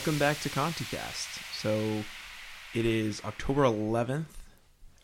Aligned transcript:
welcome 0.00 0.18
back 0.18 0.40
to 0.40 0.48
ContiCast. 0.48 1.60
So 1.60 2.02
it 2.72 2.86
is 2.86 3.20
October 3.22 3.64
11th, 3.64 4.32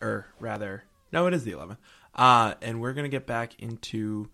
or 0.01 0.25
rather, 0.39 0.85
no, 1.11 1.27
it 1.27 1.35
is 1.35 1.43
the 1.43 1.51
11th. 1.51 1.77
Uh, 2.15 2.55
and 2.63 2.81
we're 2.81 2.93
going 2.93 3.03
to 3.03 3.09
get 3.09 3.27
back 3.27 3.53
into 3.59 4.27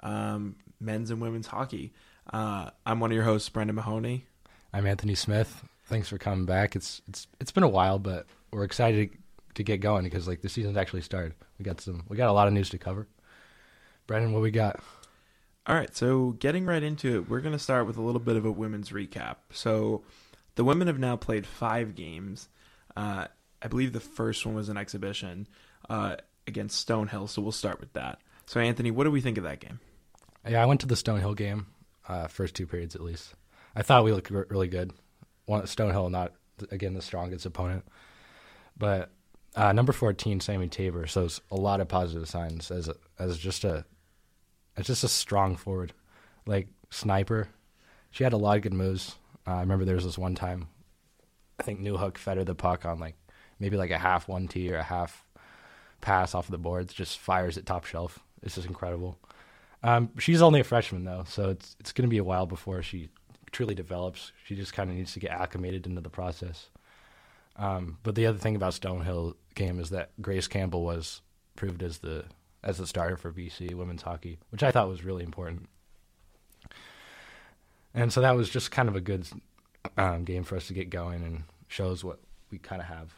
um, 0.00 0.56
men's 0.78 1.10
and 1.10 1.18
women's 1.22 1.46
hockey. 1.46 1.94
Uh, 2.30 2.68
I'm 2.84 3.00
one 3.00 3.10
of 3.10 3.14
your 3.14 3.24
hosts, 3.24 3.48
Brendan 3.48 3.74
Mahoney. 3.74 4.26
I'm 4.74 4.86
Anthony 4.86 5.14
Smith. 5.14 5.64
Thanks 5.86 6.10
for 6.10 6.18
coming 6.18 6.44
back. 6.44 6.76
It's 6.76 7.00
it's 7.08 7.26
it's 7.40 7.50
been 7.50 7.62
a 7.62 7.68
while, 7.68 7.98
but 7.98 8.26
we're 8.52 8.64
excited 8.64 9.16
to 9.54 9.62
get 9.62 9.80
going 9.80 10.04
because 10.04 10.28
like 10.28 10.42
the 10.42 10.50
season's 10.50 10.76
actually 10.76 11.00
started. 11.00 11.32
We 11.58 11.64
got 11.64 11.80
some 11.80 12.02
we 12.10 12.18
got 12.18 12.28
a 12.28 12.32
lot 12.32 12.48
of 12.48 12.52
news 12.52 12.68
to 12.68 12.76
cover. 12.76 13.08
Brendan, 14.06 14.34
what 14.34 14.42
we 14.42 14.50
got? 14.50 14.78
All 15.64 15.76
right, 15.76 15.94
so 15.94 16.30
getting 16.32 16.66
right 16.66 16.82
into 16.82 17.16
it, 17.16 17.28
we're 17.28 17.40
going 17.40 17.52
to 17.52 17.58
start 17.58 17.86
with 17.86 17.96
a 17.96 18.02
little 18.02 18.20
bit 18.20 18.36
of 18.36 18.44
a 18.44 18.50
women's 18.50 18.90
recap. 18.90 19.36
So 19.52 20.02
the 20.56 20.64
women 20.64 20.88
have 20.88 20.98
now 20.98 21.16
played 21.16 21.46
five 21.46 21.94
games. 21.94 22.48
Uh, 22.96 23.26
I 23.62 23.68
believe 23.68 23.92
the 23.92 24.00
first 24.00 24.44
one 24.44 24.56
was 24.56 24.68
an 24.68 24.76
exhibition 24.76 25.46
uh, 25.88 26.16
against 26.48 26.86
Stonehill, 26.86 27.28
so 27.28 27.42
we'll 27.42 27.52
start 27.52 27.78
with 27.78 27.92
that. 27.92 28.18
So, 28.46 28.58
Anthony, 28.58 28.90
what 28.90 29.04
do 29.04 29.12
we 29.12 29.20
think 29.20 29.38
of 29.38 29.44
that 29.44 29.60
game? 29.60 29.78
Yeah, 30.48 30.60
I 30.60 30.66
went 30.66 30.80
to 30.80 30.88
the 30.88 30.96
Stonehill 30.96 31.36
game, 31.36 31.66
uh, 32.08 32.26
first 32.26 32.56
two 32.56 32.66
periods 32.66 32.96
at 32.96 33.00
least. 33.00 33.32
I 33.76 33.82
thought 33.82 34.02
we 34.02 34.12
looked 34.12 34.30
really 34.30 34.66
good. 34.66 34.92
One, 35.44 35.62
Stonehill, 35.62 36.10
not 36.10 36.32
again 36.72 36.94
the 36.94 37.02
strongest 37.02 37.46
opponent, 37.46 37.84
but 38.76 39.12
uh, 39.54 39.72
number 39.72 39.92
fourteen, 39.92 40.40
Sammy 40.40 40.66
Tabor, 40.66 41.06
shows 41.06 41.40
a 41.52 41.56
lot 41.56 41.80
of 41.80 41.86
positive 41.86 42.28
signs 42.28 42.72
as 42.72 42.88
a, 42.88 42.96
as 43.20 43.38
just 43.38 43.62
a 43.62 43.84
it's 44.76 44.86
just 44.86 45.04
a 45.04 45.08
strong 45.08 45.56
forward, 45.56 45.92
like 46.46 46.68
sniper. 46.90 47.48
She 48.10 48.24
had 48.24 48.32
a 48.32 48.38
lot 48.38 48.56
of 48.56 48.62
good 48.62 48.74
moves. 48.74 49.16
Uh, 49.46 49.52
I 49.54 49.60
remember 49.60 49.84
there 49.84 49.96
was 49.96 50.04
this 50.04 50.18
one 50.18 50.34
time, 50.34 50.68
I 51.58 51.62
think 51.62 51.80
Newhook 51.80 52.18
fed 52.18 52.36
her 52.36 52.44
the 52.44 52.54
puck 52.54 52.84
on 52.84 52.98
like 52.98 53.16
maybe 53.58 53.76
like 53.76 53.90
a 53.90 53.98
half 53.98 54.28
one 54.28 54.48
T 54.48 54.72
or 54.72 54.76
a 54.76 54.82
half 54.82 55.26
pass 56.00 56.34
off 56.34 56.46
of 56.46 56.52
the 56.52 56.58
boards, 56.58 56.92
just 56.92 57.18
fires 57.18 57.56
it 57.56 57.66
top 57.66 57.84
shelf. 57.84 58.18
It's 58.42 58.56
just 58.56 58.66
incredible. 58.66 59.18
Um, 59.82 60.10
she's 60.18 60.42
only 60.42 60.60
a 60.60 60.64
freshman 60.64 61.04
though, 61.04 61.24
so 61.26 61.50
it's 61.50 61.76
it's 61.80 61.92
going 61.92 62.08
to 62.08 62.10
be 62.10 62.18
a 62.18 62.24
while 62.24 62.46
before 62.46 62.82
she 62.82 63.08
truly 63.50 63.74
develops. 63.74 64.32
She 64.44 64.56
just 64.56 64.72
kind 64.72 64.90
of 64.90 64.96
needs 64.96 65.12
to 65.12 65.20
get 65.20 65.32
acclimated 65.32 65.86
into 65.86 66.00
the 66.00 66.10
process. 66.10 66.70
Um, 67.56 67.98
but 68.02 68.14
the 68.14 68.26
other 68.26 68.38
thing 68.38 68.56
about 68.56 68.72
Stonehill 68.72 69.34
game 69.54 69.78
is 69.78 69.90
that 69.90 70.10
Grace 70.20 70.48
Campbell 70.48 70.84
was 70.84 71.20
proved 71.54 71.82
as 71.82 71.98
the 71.98 72.24
as 72.62 72.78
the 72.78 72.86
starter 72.86 73.16
for 73.16 73.32
BC 73.32 73.74
women's 73.74 74.02
hockey, 74.02 74.38
which 74.50 74.62
I 74.62 74.70
thought 74.70 74.88
was 74.88 75.04
really 75.04 75.24
important. 75.24 75.68
And 77.94 78.12
so 78.12 78.20
that 78.20 78.36
was 78.36 78.48
just 78.48 78.70
kind 78.70 78.88
of 78.88 78.96
a 78.96 79.00
good 79.00 79.26
um, 79.96 80.24
game 80.24 80.44
for 80.44 80.56
us 80.56 80.68
to 80.68 80.74
get 80.74 80.90
going 80.90 81.22
and 81.22 81.44
shows 81.68 82.04
what 82.04 82.20
we 82.50 82.58
kind 82.58 82.80
of 82.80 82.88
have. 82.88 83.14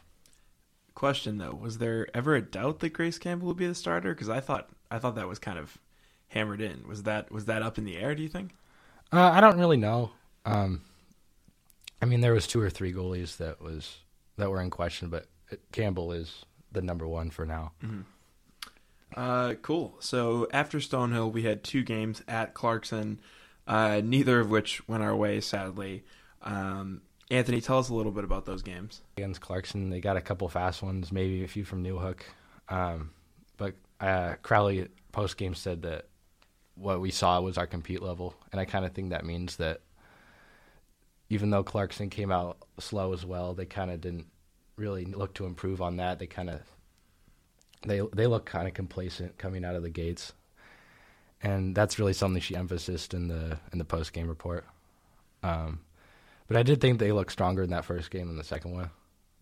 Question 0.93 1.37
though, 1.37 1.53
was 1.53 1.77
there 1.77 2.07
ever 2.13 2.35
a 2.35 2.41
doubt 2.41 2.79
that 2.79 2.93
Grace 2.93 3.17
Campbell 3.17 3.47
would 3.47 3.57
be 3.57 3.67
the 3.67 3.75
starter? 3.75 4.13
Because 4.13 4.29
I 4.29 4.39
thought 4.39 4.69
I 4.89 4.97
thought 4.97 5.15
that 5.15 5.27
was 5.27 5.39
kind 5.39 5.59
of 5.59 5.77
hammered 6.29 6.61
in. 6.61 6.87
Was 6.87 7.03
that 7.03 7.31
was 7.31 7.45
that 7.45 7.61
up 7.61 7.77
in 7.77 7.83
the 7.83 7.97
air? 7.97 8.15
Do 8.15 8.23
you 8.23 8.29
think? 8.29 8.51
Uh, 9.11 9.29
I 9.33 9.41
don't 9.41 9.59
really 9.59 9.77
know. 9.77 10.11
Um, 10.45 10.81
I 12.01 12.05
mean, 12.05 12.21
there 12.21 12.33
was 12.33 12.47
two 12.47 12.61
or 12.61 12.69
three 12.69 12.93
goalies 12.93 13.37
that 13.37 13.61
was 13.61 13.97
that 14.37 14.49
were 14.49 14.61
in 14.61 14.69
question, 14.69 15.09
but 15.09 15.27
Campbell 15.71 16.13
is 16.13 16.45
the 16.71 16.81
number 16.81 17.07
one 17.07 17.29
for 17.29 17.45
now. 17.45 17.73
Mm-hmm. 17.83 18.01
Uh, 19.13 19.53
cool. 19.61 19.95
So 19.99 20.47
after 20.51 20.79
Stonehill, 20.79 21.31
we 21.31 21.43
had 21.43 21.63
two 21.63 21.83
games 21.83 22.21
at 22.27 22.53
Clarkson, 22.53 23.19
uh, 23.67 24.01
neither 24.03 24.39
of 24.39 24.49
which 24.49 24.87
went 24.87 25.03
our 25.03 25.15
way, 25.15 25.41
sadly. 25.41 26.03
Um, 26.41 27.01
Anthony, 27.31 27.61
tell 27.61 27.79
us 27.79 27.89
a 27.89 27.93
little 27.93 28.11
bit 28.11 28.23
about 28.23 28.45
those 28.45 28.61
games. 28.61 29.01
Against 29.17 29.41
Clarkson, 29.41 29.89
they 29.89 29.99
got 29.99 30.17
a 30.17 30.21
couple 30.21 30.47
fast 30.47 30.83
ones, 30.83 31.11
maybe 31.11 31.43
a 31.43 31.47
few 31.47 31.63
from 31.65 31.83
Newhook. 31.83 32.21
Um, 32.69 33.11
but 33.57 33.75
uh, 33.99 34.35
Crowley 34.41 34.87
post 35.11 35.37
game 35.37 35.55
said 35.55 35.81
that 35.83 36.07
what 36.75 37.01
we 37.01 37.09
saw 37.09 37.39
was 37.41 37.57
our 37.57 37.67
compete 37.67 38.01
level, 38.01 38.35
and 38.51 38.59
I 38.59 38.65
kind 38.65 38.85
of 38.85 38.93
think 38.93 39.09
that 39.09 39.25
means 39.25 39.55
that 39.57 39.81
even 41.29 41.49
though 41.49 41.63
Clarkson 41.63 42.09
came 42.09 42.31
out 42.31 42.57
slow 42.79 43.13
as 43.13 43.25
well, 43.25 43.53
they 43.53 43.65
kind 43.65 43.89
of 43.89 44.01
didn't 44.01 44.27
really 44.75 45.05
look 45.05 45.33
to 45.35 45.45
improve 45.45 45.81
on 45.81 45.97
that. 45.97 46.19
They 46.19 46.27
kind 46.27 46.49
of 46.49 46.61
they 47.85 48.01
they 48.13 48.27
look 48.27 48.45
kind 48.45 48.67
of 48.67 48.73
complacent 48.73 49.37
coming 49.37 49.65
out 49.65 49.75
of 49.75 49.83
the 49.83 49.89
gates, 49.89 50.33
and 51.41 51.75
that's 51.75 51.99
really 51.99 52.13
something 52.13 52.41
she 52.41 52.55
emphasized 52.55 53.13
in 53.13 53.27
the 53.27 53.59
in 53.71 53.79
the 53.79 53.85
post 53.85 54.13
game 54.13 54.27
report. 54.27 54.65
Um, 55.43 55.81
but 56.47 56.57
I 56.57 56.63
did 56.63 56.81
think 56.81 56.99
they 56.99 57.11
looked 57.11 57.31
stronger 57.31 57.63
in 57.63 57.69
that 57.71 57.85
first 57.85 58.11
game 58.11 58.27
than 58.27 58.37
the 58.37 58.43
second 58.43 58.73
one. 58.73 58.89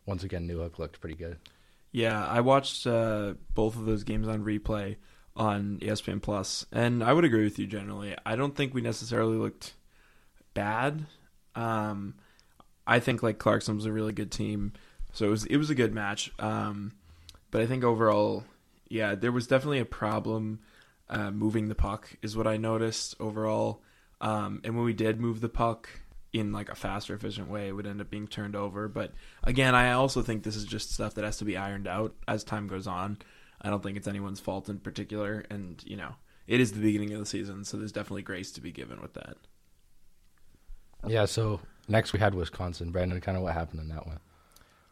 Once 0.05 0.23
again, 0.23 0.47
Newhook 0.47 0.79
looked 0.79 0.99
pretty 0.99 1.15
good. 1.15 1.37
Yeah, 1.91 2.25
I 2.25 2.41
watched 2.41 2.87
uh, 2.87 3.35
both 3.53 3.75
of 3.75 3.85
those 3.85 4.03
games 4.03 4.27
on 4.27 4.43
replay 4.43 4.97
on 5.35 5.79
ESPN 5.81 6.21
Plus, 6.21 6.65
and 6.71 7.03
I 7.03 7.13
would 7.13 7.23
agree 7.23 7.43
with 7.43 7.59
you 7.59 7.67
generally. 7.67 8.15
I 8.25 8.35
don't 8.35 8.55
think 8.55 8.73
we 8.73 8.81
necessarily 8.81 9.37
looked 9.37 9.73
bad. 10.53 11.05
Um, 11.55 12.15
I 12.85 12.99
think 12.99 13.23
like 13.23 13.37
Clarkson 13.37 13.75
was 13.75 13.85
a 13.85 13.91
really 13.91 14.13
good 14.13 14.31
team, 14.31 14.73
so 15.11 15.27
it 15.27 15.29
was 15.29 15.45
it 15.45 15.57
was 15.57 15.69
a 15.69 15.75
good 15.75 15.93
match. 15.93 16.31
Um, 16.39 16.93
but 17.53 17.61
I 17.61 17.67
think 17.67 17.83
overall, 17.83 18.45
yeah, 18.89 19.13
there 19.13 19.31
was 19.31 19.45
definitely 19.45 19.77
a 19.77 19.85
problem 19.85 20.61
uh, 21.07 21.29
moving 21.29 21.67
the 21.67 21.75
puck, 21.75 22.09
is 22.23 22.35
what 22.35 22.47
I 22.47 22.57
noticed 22.57 23.15
overall. 23.19 23.83
Um, 24.21 24.59
and 24.63 24.75
when 24.75 24.85
we 24.85 24.93
did 24.93 25.21
move 25.21 25.39
the 25.39 25.49
puck 25.49 25.87
in 26.33 26.51
like 26.51 26.69
a 26.69 26.75
faster, 26.75 27.13
efficient 27.13 27.49
way, 27.49 27.67
it 27.67 27.73
would 27.73 27.85
end 27.85 28.01
up 28.01 28.09
being 28.09 28.25
turned 28.25 28.55
over. 28.55 28.87
But 28.87 29.13
again, 29.43 29.75
I 29.75 29.91
also 29.91 30.23
think 30.23 30.41
this 30.41 30.55
is 30.55 30.65
just 30.65 30.93
stuff 30.93 31.13
that 31.13 31.23
has 31.23 31.37
to 31.37 31.45
be 31.45 31.55
ironed 31.55 31.87
out 31.87 32.15
as 32.27 32.43
time 32.43 32.65
goes 32.65 32.87
on. 32.87 33.19
I 33.61 33.69
don't 33.69 33.83
think 33.83 33.97
it's 33.97 34.07
anyone's 34.07 34.39
fault 34.39 34.67
in 34.67 34.79
particular, 34.79 35.45
and 35.51 35.79
you 35.85 35.95
know, 35.95 36.15
it 36.47 36.59
is 36.59 36.71
the 36.71 36.81
beginning 36.81 37.13
of 37.13 37.19
the 37.19 37.27
season, 37.27 37.65
so 37.65 37.77
there's 37.77 37.91
definitely 37.91 38.23
grace 38.23 38.51
to 38.53 38.61
be 38.61 38.71
given 38.71 38.99
with 38.99 39.13
that. 39.13 39.37
Yeah. 41.05 41.25
So 41.25 41.59
next 41.87 42.13
we 42.13 42.19
had 42.19 42.33
Wisconsin. 42.33 42.89
Brandon, 42.89 43.21
kind 43.21 43.37
of 43.37 43.43
what 43.43 43.53
happened 43.53 43.81
in 43.81 43.89
that 43.89 44.07
one? 44.07 44.19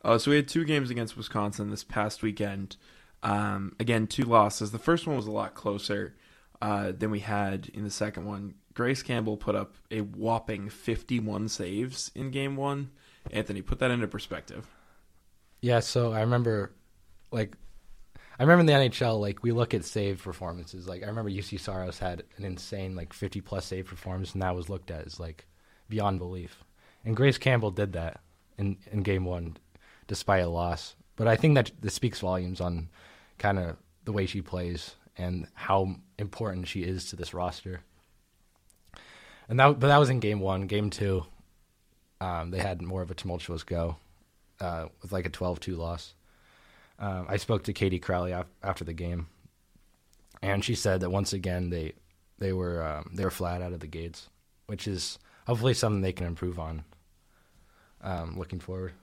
Uh, 0.04 0.18
so 0.18 0.32
we 0.32 0.38
had 0.38 0.48
two 0.48 0.66
games 0.66 0.90
against 0.90 1.16
Wisconsin 1.16 1.70
this 1.70 1.84
past 1.84 2.24
weekend. 2.24 2.78
Um, 3.24 3.76
again, 3.80 4.08
two 4.08 4.24
losses. 4.24 4.72
The 4.72 4.80
first 4.80 5.06
one 5.06 5.16
was 5.16 5.28
a 5.28 5.32
lot 5.32 5.54
closer 5.54 6.16
uh, 6.62 6.92
than 6.92 7.12
we 7.12 7.20
had 7.20 7.70
in 7.74 7.84
the 7.84 7.92
second 7.92 8.26
one. 8.26 8.56
Grace 8.74 9.04
Campbell 9.04 9.38
put 9.38 9.56
up 9.56 9.76
a 9.92 10.02
whopping 10.02 10.70
51 10.70 11.50
saves 11.50 12.12
in 12.16 12.32
game 12.32 12.56
one. 12.56 12.92
Anthony, 13.30 13.62
put 13.62 13.80
that 13.80 13.92
into 13.92 14.08
perspective. 14.08 14.68
Yeah, 15.62 15.82
so 15.82 16.14
I 16.14 16.22
remember, 16.22 16.72
like, 17.32 17.56
I 18.40 18.44
remember 18.44 18.62
in 18.62 18.66
the 18.66 18.90
NHL, 18.90 19.20
like, 19.20 19.44
we 19.44 19.52
look 19.52 19.76
at 19.76 19.86
save 19.86 20.24
performances. 20.24 20.88
Like, 20.88 21.04
I 21.04 21.08
remember 21.08 21.30
Juuse 21.30 21.60
Saros 21.60 22.00
had 22.00 22.24
an 22.38 22.46
insane, 22.46 22.96
like, 22.96 23.14
50 23.14 23.42
plus 23.42 23.66
save 23.66 23.86
performance, 23.86 24.34
and 24.34 24.42
that 24.42 24.56
was 24.56 24.70
looked 24.70 24.90
at 24.90 25.06
as, 25.06 25.20
like, 25.20 25.46
beyond 25.90 26.18
belief. 26.18 26.64
And 27.06 27.16
Grace 27.16 27.38
Campbell 27.38 27.70
did 27.70 27.94
that 27.94 28.22
in, 28.58 28.78
in 28.92 29.04
game 29.04 29.26
one 29.26 29.58
despite 30.08 30.44
a 30.44 30.50
loss. 30.50 30.96
But 31.16 31.28
I 31.28 31.36
think 31.36 31.56
that 31.56 31.72
this 31.80 31.94
speaks 31.94 32.20
volumes 32.20 32.62
on 32.62 32.90
kind 33.38 33.60
of 33.60 33.78
the 34.06 34.12
way 34.12 34.26
she 34.26 34.42
plays 34.42 34.96
and 35.18 35.48
how 35.54 35.96
important 36.18 36.68
she 36.68 36.84
is 36.84 37.10
to 37.10 37.16
this 37.16 37.34
roster. 37.34 37.82
And 39.50 39.60
that, 39.60 39.80
but 39.80 39.88
that 39.88 39.98
was 39.98 40.10
in 40.10 40.20
game 40.20 40.40
one. 40.40 40.68
Game 40.68 40.90
two, 40.90 41.26
um, 42.22 42.52
they 42.52 42.60
had 42.60 42.82
more 42.82 43.02
of 43.02 43.12
a 43.12 43.16
tumultuous 43.16 43.64
go 43.64 43.98
uh, 44.60 44.88
with 45.02 45.12
like 45.12 45.26
a 45.26 45.30
12-2 45.30 45.78
loss. 45.78 46.14
Um, 47.00 47.26
I 47.28 47.38
spoke 47.38 47.64
to 47.64 47.74
Katie 47.74 48.00
Crowley 48.00 48.32
af- 48.32 48.46
after 48.62 48.84
the 48.84 48.94
game, 48.94 49.28
and 50.42 50.64
she 50.64 50.76
said 50.76 51.02
that 51.02 51.10
once 51.10 51.34
again 51.34 51.72
they 51.72 51.94
they 52.38 52.54
were 52.54 52.86
um, 52.86 53.10
they 53.14 53.24
were 53.24 53.32
flat 53.32 53.64
out 53.64 53.74
of 53.74 53.80
the 53.80 53.88
gates, 53.88 54.30
which 54.68 54.88
is 54.88 55.18
hopefully 55.48 55.74
something 55.74 56.02
they 56.02 56.14
can 56.14 56.28
improve 56.28 56.60
on. 56.60 56.84
Um, 58.04 58.38
looking 58.38 58.60
forward. 58.60 58.94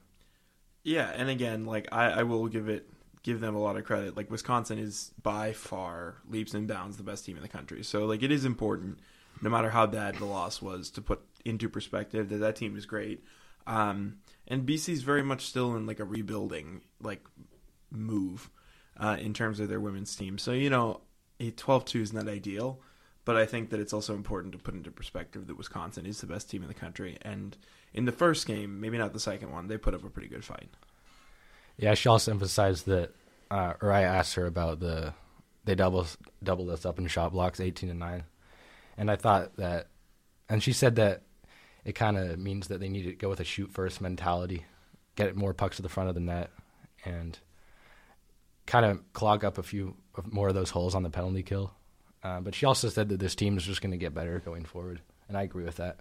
Yeah, 0.88 1.12
and 1.14 1.28
again, 1.28 1.66
like 1.66 1.88
I, 1.92 2.10
I 2.10 2.22
will 2.22 2.48
give 2.48 2.70
it 2.70 2.88
give 3.22 3.40
them 3.40 3.54
a 3.54 3.60
lot 3.60 3.76
of 3.76 3.84
credit. 3.84 4.16
Like 4.16 4.30
Wisconsin 4.30 4.78
is 4.78 5.12
by 5.22 5.52
far 5.52 6.16
leaps 6.30 6.54
and 6.54 6.66
bounds 6.66 6.96
the 6.96 7.02
best 7.02 7.26
team 7.26 7.36
in 7.36 7.42
the 7.42 7.48
country. 7.48 7.82
So 7.82 8.06
like 8.06 8.22
it 8.22 8.32
is 8.32 8.46
important, 8.46 9.00
no 9.42 9.50
matter 9.50 9.68
how 9.68 9.86
bad 9.86 10.14
the 10.14 10.24
loss 10.24 10.62
was, 10.62 10.88
to 10.92 11.02
put 11.02 11.20
into 11.44 11.68
perspective 11.68 12.30
that 12.30 12.38
that 12.38 12.56
team 12.56 12.74
is 12.74 12.86
great. 12.86 13.22
Um, 13.66 14.20
and 14.46 14.66
BC 14.66 14.88
is 14.94 15.02
very 15.02 15.22
much 15.22 15.44
still 15.44 15.76
in 15.76 15.84
like 15.84 16.00
a 16.00 16.04
rebuilding 16.04 16.80
like 17.02 17.22
move 17.90 18.48
uh, 18.96 19.18
in 19.20 19.34
terms 19.34 19.60
of 19.60 19.68
their 19.68 19.80
women's 19.80 20.16
team. 20.16 20.38
So 20.38 20.52
you 20.52 20.70
know, 20.70 21.02
a 21.38 21.50
12-2 21.50 22.00
is 22.00 22.12
not 22.14 22.28
ideal, 22.28 22.80
but 23.26 23.36
I 23.36 23.44
think 23.44 23.68
that 23.70 23.80
it's 23.80 23.92
also 23.92 24.14
important 24.14 24.52
to 24.52 24.58
put 24.58 24.72
into 24.72 24.90
perspective 24.90 25.48
that 25.48 25.58
Wisconsin 25.58 26.06
is 26.06 26.22
the 26.22 26.26
best 26.26 26.48
team 26.48 26.62
in 26.62 26.68
the 26.68 26.72
country 26.74 27.18
and 27.20 27.58
in 27.94 28.04
the 28.04 28.12
first 28.12 28.46
game, 28.46 28.80
maybe 28.80 28.98
not 28.98 29.12
the 29.12 29.20
second 29.20 29.50
one, 29.50 29.68
they 29.68 29.78
put 29.78 29.94
up 29.94 30.04
a 30.04 30.10
pretty 30.10 30.28
good 30.28 30.44
fight. 30.44 30.68
Yeah, 31.76 31.94
she 31.94 32.08
also 32.08 32.32
emphasized 32.32 32.86
that, 32.86 33.14
uh, 33.50 33.74
or 33.80 33.92
I 33.92 34.02
asked 34.02 34.34
her 34.34 34.46
about 34.46 34.80
the 34.80 35.14
they 35.64 35.74
double 35.74 36.06
doubled 36.42 36.70
us 36.70 36.86
up 36.86 36.98
in 36.98 37.06
shot 37.06 37.32
blocks, 37.32 37.60
eighteen 37.60 37.90
and 37.90 37.98
nine, 37.98 38.24
and 38.96 39.10
I 39.10 39.16
thought 39.16 39.56
that, 39.56 39.88
and 40.48 40.62
she 40.62 40.72
said 40.72 40.96
that 40.96 41.22
it 41.84 41.94
kind 41.94 42.18
of 42.18 42.38
means 42.38 42.68
that 42.68 42.80
they 42.80 42.88
need 42.88 43.04
to 43.04 43.12
go 43.12 43.28
with 43.28 43.40
a 43.40 43.44
shoot 43.44 43.70
first 43.72 44.00
mentality, 44.00 44.64
get 45.16 45.36
more 45.36 45.54
pucks 45.54 45.76
to 45.76 45.82
the 45.82 45.88
front 45.88 46.08
of 46.08 46.14
the 46.14 46.20
net, 46.20 46.50
and 47.04 47.38
kind 48.66 48.84
of 48.84 49.12
clog 49.12 49.44
up 49.44 49.58
a 49.58 49.62
few 49.62 49.96
more 50.24 50.48
of 50.48 50.54
those 50.54 50.70
holes 50.70 50.94
on 50.94 51.02
the 51.02 51.10
penalty 51.10 51.42
kill. 51.42 51.72
Uh, 52.22 52.40
but 52.40 52.54
she 52.54 52.66
also 52.66 52.88
said 52.88 53.08
that 53.08 53.20
this 53.20 53.34
team 53.34 53.56
is 53.56 53.64
just 53.64 53.80
going 53.80 53.92
to 53.92 53.96
get 53.96 54.12
better 54.14 54.40
going 54.40 54.64
forward, 54.64 55.00
and 55.28 55.36
I 55.36 55.42
agree 55.42 55.64
with 55.64 55.76
that. 55.76 56.00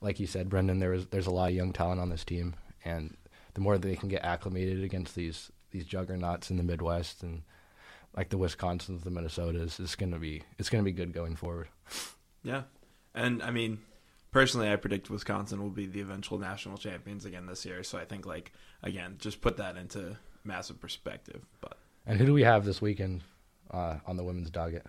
Like 0.00 0.20
you 0.20 0.26
said, 0.26 0.48
Brendan, 0.48 0.78
there 0.78 0.90
was 0.90 1.06
there's 1.06 1.26
a 1.26 1.30
lot 1.32 1.48
of 1.48 1.54
young 1.54 1.72
talent 1.72 2.00
on 2.00 2.10
this 2.10 2.24
team, 2.24 2.54
and 2.84 3.16
the 3.54 3.60
more 3.60 3.78
they 3.78 3.96
can 3.96 4.08
get 4.08 4.24
acclimated 4.24 4.84
against 4.84 5.14
these 5.14 5.50
these 5.70 5.84
juggernauts 5.84 6.50
in 6.50 6.56
the 6.56 6.62
Midwest 6.62 7.22
and 7.22 7.42
like 8.16 8.30
the 8.30 8.38
Wisconsins, 8.38 9.02
the 9.02 9.10
Minnesotas, 9.10 9.78
it's 9.80 9.94
gonna 9.94 10.18
be 10.18 10.42
it's 10.58 10.70
gonna 10.70 10.82
be 10.82 10.92
good 10.92 11.12
going 11.12 11.36
forward. 11.36 11.68
Yeah, 12.42 12.62
and 13.14 13.42
I 13.42 13.50
mean, 13.50 13.78
personally, 14.30 14.70
I 14.70 14.76
predict 14.76 15.10
Wisconsin 15.10 15.62
will 15.62 15.70
be 15.70 15.86
the 15.86 16.00
eventual 16.00 16.38
national 16.38 16.78
champions 16.78 17.24
again 17.24 17.46
this 17.46 17.64
year. 17.64 17.82
So 17.82 17.98
I 17.98 18.04
think 18.04 18.26
like 18.26 18.52
again, 18.82 19.16
just 19.18 19.40
put 19.40 19.56
that 19.56 19.76
into 19.76 20.16
massive 20.44 20.80
perspective. 20.80 21.42
But 21.60 21.76
and 22.06 22.18
who 22.18 22.26
do 22.26 22.32
we 22.32 22.44
have 22.44 22.64
this 22.64 22.80
weekend 22.80 23.22
uh, 23.70 23.96
on 24.06 24.16
the 24.16 24.24
women's 24.24 24.50
docket? 24.50 24.86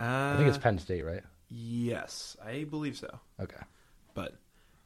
uh, 0.00 0.04
I 0.34 0.36
think 0.36 0.48
it's 0.48 0.58
Penn 0.58 0.78
State, 0.78 1.04
right? 1.04 1.22
Yes, 1.48 2.36
I 2.44 2.64
believe 2.64 2.96
so. 2.96 3.18
Okay. 3.40 3.60
But 4.14 4.36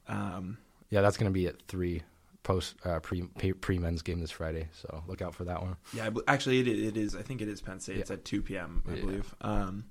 um, 0.09 0.59
Yeah, 0.91 1.01
that's 1.01 1.17
gonna 1.17 1.31
be 1.31 1.47
at 1.47 1.61
three 1.69 2.03
post 2.43 2.75
uh, 2.85 3.01
pre 3.01 3.23
pre 3.23 3.79
men's 3.79 4.03
game 4.03 4.21
this 4.21 4.31
Friday. 4.31 4.69
So 4.73 5.03
look 5.07 5.23
out 5.23 5.35
for 5.35 5.45
that 5.45 5.63
one. 5.63 5.77
yeah, 5.93 6.11
actually, 6.29 6.61
it, 6.61 6.69
it 6.69 6.97
is. 6.97 7.15
I 7.17 7.23
think 7.23 7.41
it 7.41 7.49
is 7.49 7.61
Penn 7.61 7.81
State. 7.81 7.99
It's 7.99 8.11
at 8.11 8.25
two 8.25 8.43
p.m. 8.43 8.83
I 8.89 8.95
Yeah. 8.95 9.01
believe. 9.01 9.35
Um, 9.41 9.85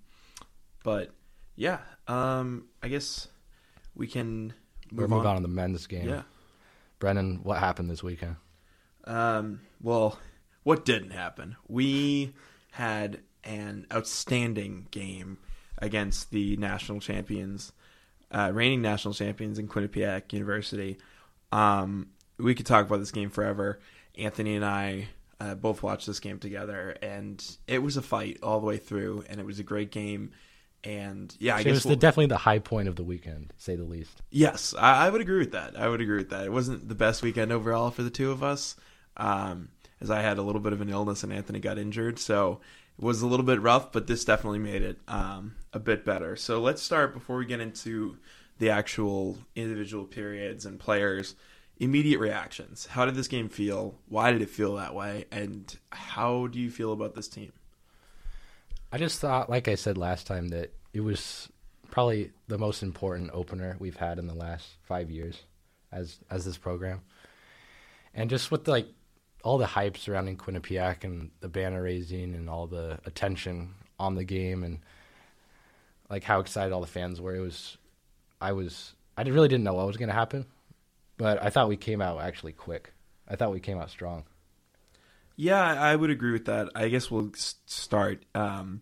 but 0.83 1.13
yeah, 1.56 1.79
um, 2.07 2.68
I 2.81 2.88
guess 2.88 3.27
we 3.95 4.07
can 4.07 4.53
We're 4.91 5.07
move 5.07 5.21
on. 5.21 5.27
on 5.27 5.35
to 5.38 5.41
the 5.41 5.47
men's 5.47 5.88
game. 5.88 6.07
Yeah. 6.07 6.24
Brennan, 7.00 7.39
what 7.44 7.57
happened 7.59 7.89
this 7.89 8.03
weekend? 8.03 8.35
Um, 9.06 9.62
well, 9.81 10.19
what 10.63 10.85
didn't 10.85 11.12
happen? 11.12 11.56
We 11.67 12.33
had 12.71 13.21
an 13.44 13.88
outstanding 13.91 14.88
game 14.91 15.39
against 15.81 16.31
the 16.31 16.55
national 16.57 16.99
champions, 16.99 17.71
uh, 18.31 18.51
reigning 18.53 18.81
national 18.81 19.13
champions 19.13 19.59
in 19.59 19.67
Quinnipiac 19.67 20.31
University. 20.31 20.97
Um, 21.51 22.09
we 22.37 22.55
could 22.55 22.65
talk 22.65 22.85
about 22.85 22.99
this 22.99 23.11
game 23.11 23.29
forever. 23.29 23.79
Anthony 24.17 24.55
and 24.55 24.65
I 24.65 25.07
uh, 25.39 25.55
both 25.55 25.81
watched 25.83 26.07
this 26.07 26.19
game 26.19 26.39
together, 26.39 26.95
and 27.01 27.43
it 27.67 27.79
was 27.79 27.97
a 27.97 28.01
fight 28.01 28.39
all 28.43 28.59
the 28.59 28.65
way 28.67 28.77
through, 28.77 29.25
and 29.29 29.39
it 29.39 29.45
was 29.45 29.59
a 29.59 29.63
great 29.63 29.91
game. 29.91 30.31
And 30.83 31.35
yeah, 31.39 31.55
I 31.55 31.59
it 31.59 31.65
guess 31.65 31.73
was 31.73 31.83
the, 31.83 31.89
we'll- 31.89 31.97
definitely 31.97 32.25
the 32.27 32.37
high 32.37 32.59
point 32.59 32.87
of 32.87 32.95
the 32.95 33.03
weekend, 33.03 33.53
say 33.57 33.75
the 33.75 33.83
least. 33.83 34.21
Yes, 34.31 34.73
I, 34.77 35.05
I 35.07 35.09
would 35.09 35.21
agree 35.21 35.39
with 35.39 35.51
that. 35.51 35.77
I 35.77 35.87
would 35.87 36.01
agree 36.01 36.17
with 36.17 36.29
that. 36.31 36.45
It 36.45 36.51
wasn't 36.51 36.87
the 36.89 36.95
best 36.95 37.21
weekend 37.21 37.51
overall 37.51 37.91
for 37.91 38.01
the 38.03 38.09
two 38.09 38.31
of 38.31 38.43
us, 38.43 38.75
um, 39.17 39.69
as 39.99 40.09
I 40.09 40.21
had 40.21 40.39
a 40.39 40.41
little 40.41 40.61
bit 40.61 40.73
of 40.73 40.81
an 40.81 40.89
illness 40.89 41.23
and 41.23 41.31
Anthony 41.31 41.59
got 41.59 41.77
injured, 41.77 42.17
so 42.17 42.53
it 42.53 42.61
was 43.01 43.21
a 43.21 43.27
little 43.27 43.45
bit 43.45 43.62
rough. 43.62 43.92
But 43.92 44.07
this 44.07 44.24
definitely 44.24 44.59
made 44.59 44.83
it 44.83 45.00
um, 45.07 45.56
a 45.74 45.80
bit 45.80 46.06
better. 46.06 46.38
So 46.38 46.62
let's 46.62 46.81
start 46.81 47.13
before 47.13 47.38
we 47.38 47.45
get 47.45 47.59
into 47.59 48.18
the 48.59 48.69
actual 48.69 49.38
individual 49.56 50.06
periods 50.06 50.65
and 50.65 50.80
players. 50.80 51.36
Immediate 51.77 52.19
reactions. 52.19 52.86
How 52.86 53.06
did 53.06 53.15
this 53.15 53.27
game 53.27 53.50
feel? 53.50 53.95
Why 54.07 54.31
did 54.31 54.44
it 54.44 54.50
feel 54.51 54.75
that 54.75 54.94
way? 54.94 55.25
And 55.31 55.75
how 55.92 56.45
do 56.48 56.59
you 56.59 56.69
feel 56.69 56.94
about 56.94 57.15
this 57.15 57.27
team? 57.27 57.51
I 58.92 59.00
just 59.00 59.19
thought, 59.19 59.50
like 59.50 59.68
I 59.68 59.75
said 59.75 59.98
last 59.98 60.27
time, 60.27 60.50
that 60.50 60.71
it 60.94 61.00
was 61.00 61.50
probably 61.89 62.31
the 62.48 62.57
most 62.57 62.83
important 62.83 63.31
opener 63.33 63.77
we've 63.80 63.95
had 63.95 64.19
in 64.19 64.27
the 64.27 64.36
last 64.36 64.68
five 64.83 65.09
years 65.09 65.42
as 65.92 66.19
as 66.30 66.45
this 66.45 66.57
program, 66.57 67.01
and 68.13 68.30
just 68.30 68.51
with 68.51 68.68
like 68.68 68.88
all 69.43 69.57
the 69.57 69.65
hype 69.65 69.97
surrounding 69.97 70.38
Quinnipiac 70.38 71.03
and 71.03 71.31
the 71.39 71.49
banner 71.49 71.83
raising 71.83 72.35
and 72.35 72.49
all 72.49 72.67
the 72.67 72.99
attention 73.05 73.73
on 73.99 74.15
the 74.15 74.23
game 74.23 74.63
and 74.63 74.79
like 76.09 76.23
how 76.23 76.39
excited 76.39 76.73
all 76.73 76.81
the 76.81 76.88
fans 76.88 77.21
were. 77.21 77.35
It 77.35 77.41
was, 77.41 77.77
I 78.39 78.51
was, 78.51 78.93
I 79.17 79.23
really 79.23 79.47
didn't 79.47 79.63
know 79.63 79.73
what 79.73 79.88
was 79.88 79.97
going 79.97 80.09
to 80.09 80.15
happen, 80.15 80.45
but 81.17 81.41
I 81.41 81.49
thought 81.49 81.69
we 81.69 81.77
came 81.77 82.01
out 82.01 82.21
actually 82.21 82.53
quick. 82.53 82.93
I 83.27 83.35
thought 83.35 83.51
we 83.51 83.59
came 83.59 83.77
out 83.77 83.89
strong. 83.89 84.23
Yeah, 85.35 85.61
I 85.61 85.95
would 85.95 86.09
agree 86.09 86.33
with 86.33 86.45
that. 86.45 86.69
I 86.75 86.89
guess 86.89 87.09
we'll 87.09 87.31
start 87.35 88.23
um, 88.35 88.81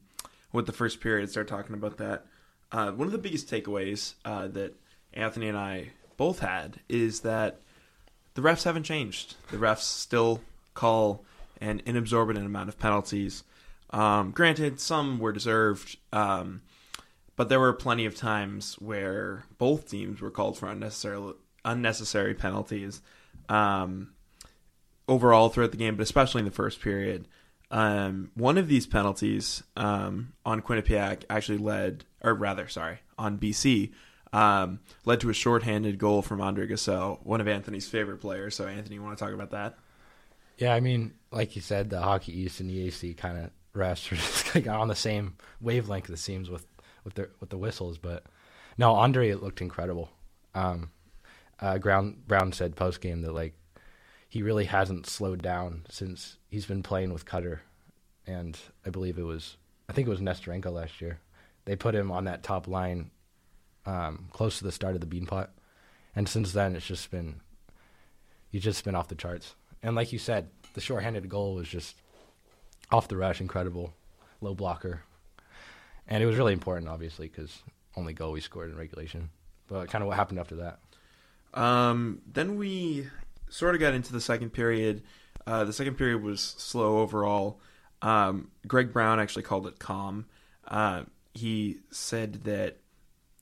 with 0.51 0.65
the 0.65 0.73
first 0.73 0.99
period. 0.99 1.29
Start 1.29 1.47
talking 1.47 1.75
about 1.75 1.97
that. 1.97 2.25
Uh, 2.71 2.91
one 2.91 3.07
of 3.07 3.11
the 3.11 3.17
biggest 3.17 3.49
takeaways 3.49 4.15
uh, 4.25 4.47
that 4.49 4.75
Anthony 5.13 5.47
and 5.47 5.57
I 5.57 5.91
both 6.17 6.39
had 6.39 6.79
is 6.89 7.21
that 7.21 7.61
the 8.33 8.41
refs 8.41 8.63
haven't 8.63 8.83
changed. 8.83 9.35
The 9.51 9.57
refs 9.57 9.83
still 9.83 10.41
call 10.79 11.25
an 11.61 11.81
inabsorbent 11.85 12.37
amount 12.37 12.69
of 12.69 12.79
penalties. 12.79 13.43
Um, 13.91 14.31
granted, 14.31 14.79
some 14.79 15.19
were 15.19 15.31
deserved, 15.31 15.97
um, 16.13 16.61
but 17.35 17.49
there 17.49 17.59
were 17.59 17.73
plenty 17.73 18.05
of 18.05 18.15
times 18.15 18.75
where 18.75 19.45
both 19.57 19.89
teams 19.89 20.21
were 20.21 20.31
called 20.31 20.57
for 20.57 20.69
unnecessary 20.69 21.33
unnecessary 21.65 22.33
penalties. 22.33 23.01
Um, 23.49 24.09
overall 25.09 25.49
throughout 25.49 25.71
the 25.71 25.77
game, 25.77 25.95
but 25.95 26.03
especially 26.03 26.39
in 26.39 26.45
the 26.45 26.51
first 26.51 26.79
period. 26.79 27.27
Um, 27.71 28.31
one 28.35 28.57
of 28.57 28.67
these 28.67 28.87
penalties 28.87 29.63
um, 29.75 30.33
on 30.45 30.61
Quinnipiac 30.61 31.23
actually 31.29 31.57
led, 31.57 32.05
or 32.21 32.33
rather, 32.33 32.67
sorry, 32.67 32.99
on 33.17 33.37
BC, 33.37 33.91
um, 34.31 34.79
led 35.05 35.19
to 35.21 35.29
a 35.29 35.33
shorthanded 35.33 35.97
goal 35.97 36.21
from 36.21 36.39
Andre 36.39 36.67
Gasseau, 36.67 37.19
one 37.23 37.41
of 37.41 37.47
Anthony's 37.47 37.87
favorite 37.87 38.21
players. 38.21 38.55
So, 38.55 38.67
Anthony, 38.67 38.95
you 38.95 39.03
want 39.03 39.17
to 39.17 39.23
talk 39.23 39.33
about 39.33 39.51
that? 39.51 39.77
Yeah, 40.59 40.75
I 40.75 40.81
mean, 40.81 41.13
like 41.31 41.55
you 41.55 41.61
said, 41.61 41.89
the 41.89 42.01
Hockey 42.01 42.37
East 42.37 42.59
and 42.59 42.69
the 42.69 42.87
ECAC 42.87 43.15
kind 43.15 43.37
of 43.37 43.51
refs 43.73 44.11
are 44.11 44.15
just 44.17 44.53
like 44.53 44.67
on 44.67 44.89
the 44.89 44.95
same 44.95 45.37
wavelength. 45.61 46.09
It 46.09 46.19
seems 46.19 46.49
with 46.49 46.67
with 47.05 47.13
the 47.13 47.29
with 47.39 47.49
the 47.49 47.57
whistles, 47.57 47.97
but 47.97 48.25
no, 48.77 48.93
Andre 48.95 49.29
it 49.29 49.41
looked 49.41 49.61
incredible. 49.61 50.09
Um, 50.53 50.91
uh, 51.61 51.77
Brown 51.77 52.17
Brown 52.27 52.51
said 52.51 52.75
post 52.75 52.99
game 52.99 53.21
that 53.21 53.31
like 53.31 53.53
he 54.27 54.43
really 54.43 54.65
hasn't 54.65 55.07
slowed 55.07 55.41
down 55.41 55.85
since 55.89 56.37
he's 56.49 56.65
been 56.65 56.83
playing 56.83 57.13
with 57.13 57.25
Cutter, 57.25 57.61
and 58.27 58.57
I 58.85 58.89
believe 58.89 59.17
it 59.17 59.23
was 59.23 59.55
I 59.87 59.93
think 59.93 60.07
it 60.07 60.11
was 60.11 60.19
Nesterenko 60.19 60.73
last 60.73 60.99
year. 60.99 61.21
They 61.63 61.77
put 61.77 61.95
him 61.95 62.11
on 62.11 62.25
that 62.25 62.43
top 62.43 62.67
line 62.67 63.11
um, 63.85 64.27
close 64.33 64.57
to 64.57 64.65
the 64.65 64.73
start 64.73 64.95
of 64.95 65.01
the 65.01 65.07
Beanpot, 65.07 65.47
and 66.17 66.27
since 66.27 66.51
then 66.51 66.75
it's 66.75 66.85
just 66.85 67.09
been 67.11 67.39
he's 68.49 68.63
just 68.63 68.83
been 68.83 68.95
off 68.95 69.07
the 69.07 69.15
charts. 69.15 69.55
And 69.81 69.95
like 69.95 70.11
you 70.11 70.19
said, 70.19 70.49
the 70.73 70.81
shorthanded 70.81 71.29
goal 71.29 71.55
was 71.55 71.67
just 71.67 71.95
off 72.91 73.07
the 73.07 73.17
rush, 73.17 73.41
incredible, 73.41 73.93
low 74.41 74.53
blocker, 74.53 75.01
and 76.07 76.23
it 76.23 76.25
was 76.25 76.37
really 76.37 76.53
important, 76.53 76.89
obviously, 76.89 77.27
because 77.27 77.61
only 77.95 78.13
goal 78.13 78.31
we 78.31 78.41
scored 78.41 78.71
in 78.71 78.77
regulation. 78.77 79.29
But 79.67 79.89
kind 79.89 80.01
of 80.01 80.07
what 80.07 80.17
happened 80.17 80.39
after 80.39 80.55
that? 80.55 80.79
Um, 81.53 82.21
then 82.31 82.55
we 82.57 83.07
sort 83.49 83.75
of 83.75 83.81
got 83.81 83.93
into 83.93 84.11
the 84.11 84.21
second 84.21 84.51
period. 84.51 85.03
Uh, 85.45 85.63
the 85.63 85.73
second 85.73 85.95
period 85.95 86.23
was 86.23 86.41
slow 86.41 86.99
overall. 86.99 87.59
Um, 88.01 88.49
Greg 88.67 88.91
Brown 88.91 89.19
actually 89.19 89.43
called 89.43 89.67
it 89.67 89.79
calm. 89.79 90.25
Uh, 90.67 91.03
he 91.33 91.77
said 91.91 92.43
that 92.45 92.77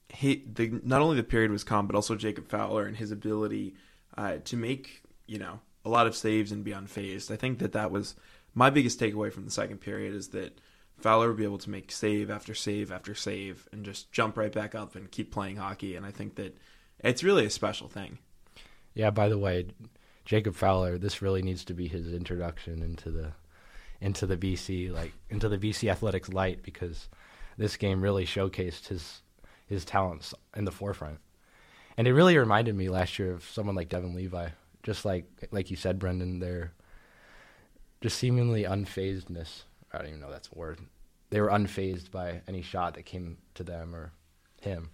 he, 0.10 0.44
the, 0.53 0.79
not 0.84 1.01
only 1.01 1.15
the 1.15 1.24
period 1.24 1.51
was 1.51 1.63
calm, 1.63 1.88
but 1.88 1.96
also 1.96 2.15
Jacob 2.15 2.50
Fowler 2.50 2.86
and 2.86 2.98
his 2.98 3.12
ability 3.12 3.75
uh, 4.17 4.38
to 4.46 4.58
make 4.58 5.03
you 5.25 5.38
know 5.39 5.60
a 5.88 5.89
lot 5.89 6.06
of 6.06 6.15
saves 6.15 6.51
and 6.51 6.63
be 6.63 6.72
unfazed. 6.72 7.32
I 7.32 7.38
think 7.38 7.60
that 7.60 7.72
that 7.72 7.91
was 7.91 8.15
my 8.53 8.70
biggest 8.70 9.00
takeaway 9.00 9.32
from 9.32 9.46
the 9.46 9.51
second 9.51 9.77
period 9.77 10.13
is 10.13 10.29
that 10.29 10.60
Fowler 10.98 11.29
would 11.29 11.38
be 11.38 11.44
able 11.44 11.60
to 11.60 11.70
make 11.70 11.91
save 11.91 12.29
after 12.29 12.53
save 12.53 12.91
after 12.91 13.15
save 13.15 13.67
and 13.72 13.86
just 13.86 14.12
jump 14.12 14.36
right 14.36 14.51
back 14.51 14.75
up 14.75 14.96
and 14.96 15.10
keep 15.10 15.32
playing 15.32 15.56
hockey. 15.56 15.96
And 15.96 16.06
I 16.06 16.12
think 16.12 16.36
that 16.36 16.58
it's 17.00 17.24
really 17.24 17.46
a 17.46 17.50
special 17.50 17.88
thing. 17.88 18.17
Yeah. 18.94 19.12
By 19.12 19.29
the 19.29 19.38
way, 19.38 19.67
Jacob 20.25 20.56
Fowler, 20.56 20.98
this 20.98 21.22
really 21.22 21.41
needs 21.41 21.63
to 21.65 21.74
be 21.74 21.88
his 21.88 22.12
introduction 22.12 22.82
into 22.82 23.12
the 23.12 23.32
into 24.01 24.27
the 24.27 24.38
BC 24.38 24.91
like 24.91 25.13
into 25.29 25.50
the 25.50 25.58
BC 25.58 25.89
athletics 25.89 26.29
light 26.29 26.62
because 26.62 27.08
this 27.58 27.77
game 27.77 28.01
really 28.01 28.25
showcased 28.25 28.88
his 28.88 29.22
his 29.67 29.86
talents 29.86 30.34
in 30.56 30.65
the 30.65 30.72
forefront. 30.72 31.20
And 31.96 32.08
it 32.08 32.13
really 32.13 32.38
reminded 32.38 32.75
me 32.75 32.89
last 32.89 33.17
year 33.17 33.34
of 33.34 33.44
someone 33.44 33.75
like 33.75 33.89
Devon 33.89 34.13
Levi, 34.13 34.50
just 34.84 35.05
like 35.05 35.25
like 35.51 35.69
you 35.72 35.77
said, 35.77 36.00
Brendan. 36.00 36.39
They're 36.39 36.74
just 38.01 38.17
seemingly 38.17 38.63
unfazedness. 38.63 39.63
I 39.91 39.98
don't 40.00 40.07
even 40.07 40.19
know 40.19 40.29
that's 40.31 40.50
a 40.53 40.57
word. 40.57 40.79
They 41.29 41.41
were 41.41 41.50
unfazed 41.50 42.12
by 42.12 42.41
any 42.48 42.62
shot 42.62 42.93
that 42.93 43.03
came 43.05 43.38
to 43.55 43.63
them 43.63 43.96
or 43.96 44.12
him. 44.62 44.91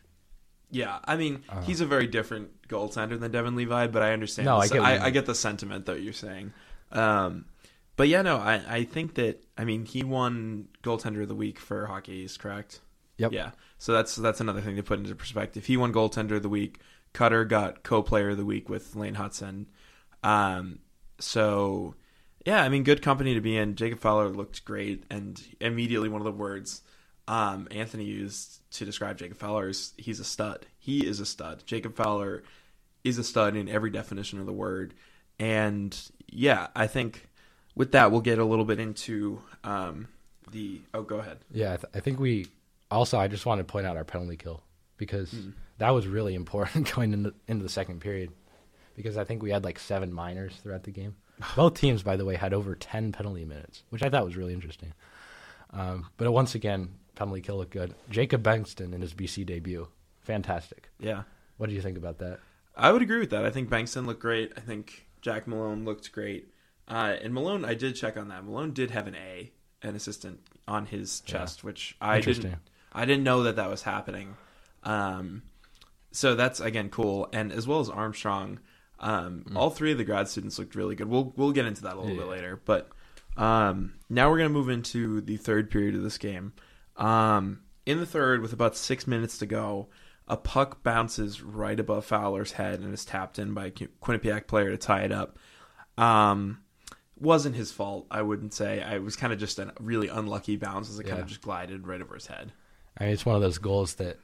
Yeah, 0.72 1.00
I 1.06 1.18
mean, 1.18 1.44
Uh-huh. 1.50 1.62
he's 1.62 1.82
a 1.82 1.86
very 1.86 2.08
different 2.08 2.68
goaltender 2.68 3.20
than 3.20 3.32
Devon 3.32 3.56
Levi, 3.56 3.88
but 3.88 4.02
I 4.02 4.14
understand. 4.14 4.46
No, 4.48 4.58
I 4.58 4.68
get 4.68 4.82
I, 4.82 5.06
I 5.06 5.10
get 5.12 5.26
the 5.28 5.36
sentiment 5.36 5.86
that 5.86 6.02
you're 6.02 6.14
saying. 6.14 6.54
Um, 6.92 7.46
but 7.96 8.08
yeah, 8.08 8.24
no, 8.24 8.38
I, 8.38 8.62
I 8.68 8.84
think 8.84 9.16
that 9.16 9.44
I 9.58 9.66
mean 9.66 9.86
he 9.86 10.04
won 10.04 10.68
goaltender 10.82 11.22
of 11.22 11.28
the 11.28 11.36
week 11.36 11.60
for 11.60 11.86
Hockey 11.86 12.14
East, 12.14 12.40
correct? 12.40 12.80
Yep. 13.18 13.32
Yeah. 13.34 13.52
So 13.78 13.94
that's 13.94 14.16
that's 14.16 14.42
another 14.42 14.62
thing 14.62 14.76
to 14.78 14.84
put 14.84 14.98
into 14.98 15.14
perspective. 15.14 15.66
He 15.66 15.78
won 15.78 15.94
goaltender 15.94 16.38
of 16.38 16.42
the 16.44 16.50
week. 16.50 16.80
Cutter 17.14 17.46
got 17.46 17.84
co-player 17.84 18.32
of 18.32 18.38
the 18.38 18.46
week 18.46 18.70
with 18.70 18.96
Lane 18.96 19.16
Hutson. 19.16 19.68
Um, 20.24 20.80
so 21.20 21.96
yeah, 22.46 22.62
I 22.62 22.70
mean, 22.70 22.84
good 22.84 23.02
company 23.02 23.34
to 23.36 23.42
be 23.42 23.56
in. 23.58 23.76
Jacob 23.76 24.00
Fowler 24.00 24.30
looked 24.30 24.66
great, 24.66 25.04
and 25.10 25.42
immediately 25.62 26.10
one 26.10 26.22
of 26.22 26.26
the 26.26 26.32
words 26.32 26.82
um, 27.28 27.68
Anthony 27.72 28.04
used 28.04 28.60
to 28.72 28.86
describe 28.86 29.18
Jacob 29.18 29.38
Fowler 29.38 29.70
is 29.70 29.94
he's 29.98 30.20
a 30.20 30.26
stud. 30.26 30.66
He 30.78 31.06
is 31.06 31.20
a 31.20 31.26
stud. 31.26 31.64
Jacob 31.66 31.96
Fowler 31.96 32.44
is 33.04 33.18
a 33.18 33.24
stud 33.24 33.56
in 33.56 33.70
every 33.70 33.90
definition 33.90 34.40
of 34.40 34.46
the 34.46 34.54
word, 34.54 34.94
and 35.40 35.98
yeah, 36.28 36.68
I 36.76 36.88
think 36.88 37.30
with 37.76 37.94
that 37.94 38.12
we'll 38.12 38.22
get 38.22 38.40
a 38.40 38.46
little 38.46 38.66
bit 38.66 38.80
into 38.80 39.42
um, 39.64 40.10
the. 40.52 40.82
Oh, 40.94 41.04
go 41.04 41.18
ahead. 41.20 41.40
Yeah, 41.52 41.74
I, 41.74 41.78
th- 41.78 41.94
I 41.94 42.00
think 42.02 42.20
we 42.20 42.48
also. 42.92 43.18
I 43.18 43.30
just 43.30 43.46
want 43.46 43.60
to 43.60 43.64
point 43.64 43.86
out 43.86 43.96
our 43.96 44.04
penalty 44.04 44.36
kill 44.36 44.64
because 44.98 45.34
that 45.78 45.92
was 45.92 46.08
really 46.08 46.36
important 46.36 46.92
going 46.96 47.14
into 47.14 47.34
into 47.48 47.64
the 47.64 47.70
second 47.70 48.02
period 48.02 48.32
because 48.96 49.18
I 49.18 49.24
think 49.24 49.42
we 49.42 49.52
had 49.52 49.64
like 49.64 49.80
seven 49.80 50.14
minors 50.14 50.56
throughout 50.62 50.84
the 50.84 50.92
game. 50.92 51.16
Both 51.56 51.76
teams, 51.76 52.04
by 52.04 52.16
the 52.16 52.26
way, 52.26 52.36
had 52.36 52.54
over 52.54 52.76
ten 52.76 53.12
penalty 53.12 53.46
minutes, 53.46 53.84
which 53.90 54.04
I 54.04 54.10
thought 54.10 54.26
was 54.26 54.38
really 54.38 54.54
interesting. 54.54 54.94
Um, 55.72 56.10
but 56.18 56.32
once 56.32 56.56
again, 56.56 56.90
penalty 57.16 57.42
kill 57.42 57.58
looked 57.58 57.72
good. 57.72 57.96
Jacob 58.10 58.44
Bankston 58.44 58.94
in 58.94 59.02
his 59.02 59.14
BC 59.14 59.46
debut, 59.46 59.88
fantastic. 60.22 60.90
Yeah. 61.00 61.24
What 61.58 61.70
do 61.70 61.76
you 61.76 61.82
think 61.82 61.98
about 61.98 62.20
that? 62.20 62.40
I 62.76 62.92
would 62.92 63.02
agree 63.02 63.20
with 63.20 63.30
that. 63.32 63.46
I 63.46 63.50
think 63.50 63.70
Bankston 63.70 64.06
looked 64.06 64.22
great. 64.22 64.54
I 64.58 64.60
think 64.60 65.08
Jack 65.22 65.48
Malone 65.48 65.86
looked 65.86 66.12
great. 66.12 66.50
Uh, 66.88 67.16
and 67.22 67.34
Malone, 67.34 67.64
I 67.64 67.76
did 67.76 67.96
check 67.96 68.18
on 68.18 68.28
that. 68.30 68.44
Malone 68.44 68.74
did 68.74 68.92
have 68.92 69.08
an 69.08 69.16
A, 69.16 69.52
an 69.82 69.96
assistant 69.96 70.40
on 70.68 70.86
his 70.88 71.22
chest, 71.22 71.64
which 71.64 71.96
I 72.02 72.20
didn't. 72.20 72.56
I 72.92 73.06
didn't 73.06 73.24
know 73.24 73.44
that 73.44 73.56
that 73.56 73.70
was 73.70 73.84
happening. 73.84 74.36
Um, 74.84 75.44
so 76.14 76.36
that's 76.36 76.62
again 76.62 76.90
cool, 76.90 77.28
and 77.34 77.52
as 77.52 77.68
well 77.68 77.82
as 77.82 77.90
Armstrong, 77.90 78.60
um, 79.00 79.46
all 79.56 79.70
three 79.70 79.92
of 79.92 79.98
the 79.98 80.06
grad 80.06 80.30
students 80.30 80.58
looked 80.58 80.76
really 80.76 80.96
good. 80.96 81.10
We'll 81.10 81.34
we'll 81.36 81.52
get 81.52 81.66
into 81.66 81.84
that 81.84 81.96
a 81.96 82.00
little 82.00 82.16
bit 82.16 82.28
later, 82.28 82.62
but 82.64 82.90
um, 83.36 83.96
now 84.10 84.30
we're 84.30 84.38
gonna 84.38 84.50
move 84.50 84.70
into 84.70 85.20
the 85.20 85.38
third 85.38 85.70
period 85.70 85.96
of 85.96 86.04
this 86.04 86.18
game. 86.18 86.54
Um, 86.96 87.62
in 87.86 88.00
the 88.00 88.06
third, 88.06 88.42
with 88.42 88.54
about 88.54 88.78
six 88.78 89.08
minutes 89.08 89.40
to 89.40 89.46
go, 89.46 89.90
a 90.28 90.38
puck 90.38 90.84
bounces 90.84 91.42
right 91.42 91.80
above 91.80 92.06
Fowler's 92.06 92.54
head 92.54 92.80
and 92.80 92.94
is 92.94 93.04
tapped 93.04 93.40
in 93.40 93.54
by 93.54 93.66
a 93.66 93.72
Quinnipiac 93.72 94.48
player 94.48 94.72
to 94.72 94.78
tie 94.78 95.02
it 95.02 95.12
up. 95.12 95.38
Um, 95.98 96.60
wasn't 97.18 97.56
his 97.56 97.72
fault, 97.72 98.08
I 98.10 98.22
wouldn't 98.22 98.54
say. 98.54 98.82
I 98.82 99.00
was 99.00 99.16
kind 99.16 99.34
of 99.34 99.40
just 99.40 99.60
a 99.60 99.74
really 99.80 100.08
unlucky 100.08 100.56
bounce 100.56 100.90
as 100.90 101.00
it 101.00 101.06
kind 101.06 101.22
of 101.22 101.28
just 101.28 101.42
glided 101.42 101.88
right 101.88 102.02
over 102.02 102.16
his 102.16 102.28
head. 102.28 102.54
I 102.98 103.06
mean, 103.06 103.14
it's 103.14 103.26
one 103.26 103.36
of 103.36 103.42
those 103.42 103.58
goals 103.58 103.96
that, 103.96 104.18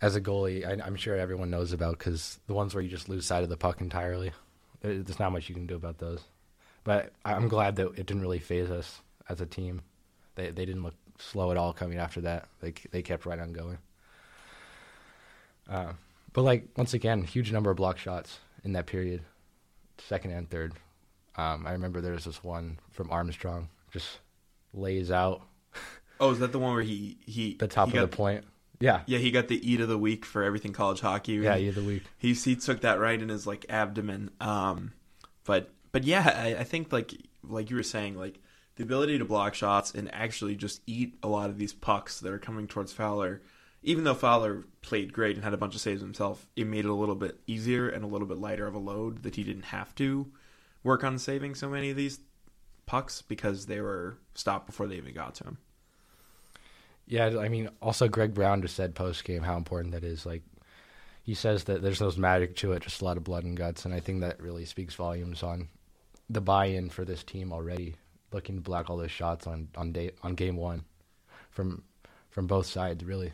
as 0.00 0.16
a 0.16 0.20
goalie, 0.20 0.66
I, 0.66 0.84
I'm 0.84 0.96
sure 0.96 1.16
everyone 1.16 1.50
knows 1.50 1.72
about 1.72 1.98
because 1.98 2.38
the 2.46 2.54
ones 2.54 2.74
where 2.74 2.82
you 2.82 2.88
just 2.90 3.08
lose 3.08 3.26
sight 3.26 3.42
of 3.42 3.48
the 3.48 3.56
puck 3.56 3.80
entirely, 3.80 4.32
there's 4.80 5.18
not 5.18 5.32
much 5.32 5.48
you 5.48 5.54
can 5.54 5.66
do 5.66 5.76
about 5.76 5.98
those. 5.98 6.20
But 6.84 7.12
I'm 7.24 7.48
glad 7.48 7.76
that 7.76 7.88
it 7.88 8.06
didn't 8.06 8.22
really 8.22 8.38
phase 8.38 8.70
us 8.70 9.00
as 9.28 9.40
a 9.40 9.46
team. 9.46 9.82
They 10.34 10.50
they 10.50 10.64
didn't 10.64 10.82
look 10.82 10.94
slow 11.18 11.50
at 11.50 11.56
all 11.56 11.72
coming 11.72 11.98
after 11.98 12.22
that. 12.22 12.48
They 12.60 12.72
they 12.90 13.02
kept 13.02 13.26
right 13.26 13.38
on 13.38 13.52
going. 13.52 13.78
Uh, 15.68 15.92
but 16.32 16.42
like 16.42 16.68
once 16.76 16.94
again, 16.94 17.22
huge 17.22 17.52
number 17.52 17.70
of 17.70 17.76
block 17.76 17.98
shots 17.98 18.38
in 18.64 18.72
that 18.72 18.86
period, 18.86 19.22
second 19.98 20.30
and 20.32 20.48
third. 20.48 20.72
Um, 21.36 21.66
I 21.66 21.72
remember 21.72 22.00
there 22.00 22.14
was 22.14 22.24
this 22.24 22.42
one 22.42 22.78
from 22.90 23.10
Armstrong, 23.10 23.68
just 23.92 24.18
lays 24.72 25.10
out 25.10 25.42
Oh, 26.20 26.30
is 26.30 26.38
that 26.40 26.52
the 26.52 26.58
one 26.58 26.74
where 26.74 26.82
he 26.82 27.16
he 27.24 27.54
the 27.54 27.66
top 27.66 27.88
he 27.88 27.96
of 27.96 28.02
got, 28.02 28.10
the 28.10 28.16
point. 28.16 28.44
Yeah, 28.80 29.02
Yeah, 29.06 29.18
he 29.18 29.30
got 29.30 29.48
the 29.48 29.70
eat 29.70 29.80
of 29.80 29.88
the 29.88 29.98
week 29.98 30.24
for 30.24 30.42
everything 30.42 30.72
college 30.72 31.00
hockey. 31.00 31.34
yeah, 31.34 31.56
you 31.56 31.70
the 31.72 31.82
week. 31.82 32.02
he 32.18 32.32
he 32.32 32.56
took 32.56 32.80
that 32.80 32.98
right 32.98 33.20
in 33.20 33.28
his 33.28 33.46
like 33.46 33.66
abdomen. 33.68 34.30
Um, 34.40 34.92
but 35.44 35.70
but 35.92 36.04
yeah, 36.04 36.32
I, 36.34 36.60
I 36.60 36.64
think 36.64 36.92
like 36.92 37.12
like 37.42 37.70
you 37.70 37.76
were 37.76 37.82
saying, 37.82 38.16
like 38.16 38.40
the 38.76 38.82
ability 38.82 39.18
to 39.18 39.24
block 39.24 39.54
shots 39.54 39.94
and 39.94 40.12
actually 40.14 40.56
just 40.56 40.80
eat 40.86 41.18
a 41.22 41.28
lot 41.28 41.50
of 41.50 41.58
these 41.58 41.74
pucks 41.74 42.20
that 42.20 42.32
are 42.32 42.38
coming 42.38 42.66
towards 42.66 42.92
Fowler. 42.92 43.42
Even 43.82 44.04
though 44.04 44.14
Fowler 44.14 44.64
played 44.82 45.12
great 45.12 45.36
and 45.36 45.44
had 45.44 45.54
a 45.54 45.58
bunch 45.58 45.74
of 45.74 45.80
saves 45.80 46.02
himself, 46.02 46.46
it 46.56 46.66
made 46.66 46.84
it 46.84 46.90
a 46.90 46.94
little 46.94 47.14
bit 47.14 47.40
easier 47.46 47.88
and 47.88 48.04
a 48.04 48.06
little 48.06 48.26
bit 48.26 48.38
lighter 48.38 48.66
of 48.66 48.74
a 48.74 48.78
load 48.78 49.22
that 49.22 49.36
he 49.36 49.44
didn't 49.44 49.64
have 49.64 49.94
to 49.96 50.30
work 50.82 51.02
on 51.04 51.18
saving 51.18 51.54
so 51.54 51.68
many 51.68 51.90
of 51.90 51.96
these 51.96 52.20
pucks 52.86 53.22
because 53.22 53.66
they 53.66 53.80
were 53.80 54.18
stopped 54.34 54.66
before 54.66 54.86
they 54.86 54.96
even 54.96 55.14
got 55.14 55.34
to 55.36 55.44
him. 55.44 55.58
Yeah, 57.10 57.40
I 57.40 57.48
mean, 57.48 57.68
also 57.82 58.06
Greg 58.06 58.34
Brown 58.34 58.62
just 58.62 58.76
said 58.76 58.94
post 58.94 59.24
game 59.24 59.42
how 59.42 59.56
important 59.56 59.94
that 59.94 60.04
is. 60.04 60.24
Like, 60.24 60.44
he 61.24 61.34
says 61.34 61.64
that 61.64 61.82
there's 61.82 62.00
no 62.00 62.12
magic 62.16 62.54
to 62.56 62.70
it, 62.70 62.84
just 62.84 63.02
a 63.02 63.04
lot 63.04 63.16
of 63.16 63.24
blood 63.24 63.42
and 63.42 63.56
guts, 63.56 63.84
and 63.84 63.92
I 63.92 63.98
think 63.98 64.20
that 64.20 64.40
really 64.40 64.64
speaks 64.64 64.94
volumes 64.94 65.42
on 65.42 65.68
the 66.28 66.40
buy-in 66.40 66.88
for 66.88 67.04
this 67.04 67.24
team 67.24 67.52
already. 67.52 67.96
Looking 68.32 68.54
to 68.54 68.60
block 68.60 68.88
all 68.88 68.96
those 68.96 69.10
shots 69.10 69.48
on 69.48 69.70
on 69.76 69.90
day 69.90 70.12
on 70.22 70.36
game 70.36 70.56
one, 70.56 70.84
from 71.50 71.82
from 72.28 72.46
both 72.46 72.66
sides, 72.66 73.04
really. 73.04 73.32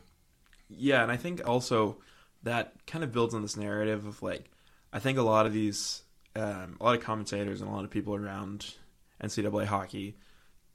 Yeah, 0.71 1.03
and 1.03 1.13
I 1.13 1.19
think 1.19 1.47
also 1.47 1.99
that 2.45 2.73
kind 2.87 3.05
of 3.05 3.13
builds 3.13 3.35
on 3.35 3.43
this 3.43 3.59
narrative 3.59 4.07
of 4.07 4.23
like, 4.23 4.51
I 4.91 5.01
think 5.01 5.19
a 5.19 5.23
lot 5.23 5.45
of 5.45 5.53
these, 5.53 6.03
um, 6.35 6.79
a 6.81 6.85
lot 6.85 6.97
of 6.97 7.05
commentators 7.05 7.61
and 7.61 7.71
a 7.71 7.75
lot 7.75 7.85
of 7.85 7.91
people 7.91 8.15
around 8.15 8.75
NCAA 9.23 9.67
hockey 9.67 10.17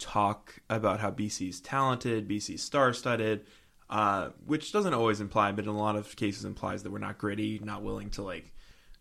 talk 0.02 0.60
about 0.70 1.00
how 1.00 1.12
BC's 1.12 1.62
talented, 1.62 2.28
BC's 2.28 2.64
star-studded, 2.64 3.46
uh, 3.90 4.30
which 4.46 4.72
doesn't 4.72 4.94
always 4.94 5.22
imply, 5.22 5.52
but 5.52 5.66
in 5.66 5.70
a 5.70 5.78
lot 5.78 5.96
of 5.96 6.16
cases 6.16 6.46
implies 6.46 6.84
that 6.84 6.92
we're 6.92 6.98
not 7.00 7.18
gritty, 7.18 7.60
not 7.64 7.84
willing 7.84 8.10
to 8.12 8.24
like, 8.24 8.52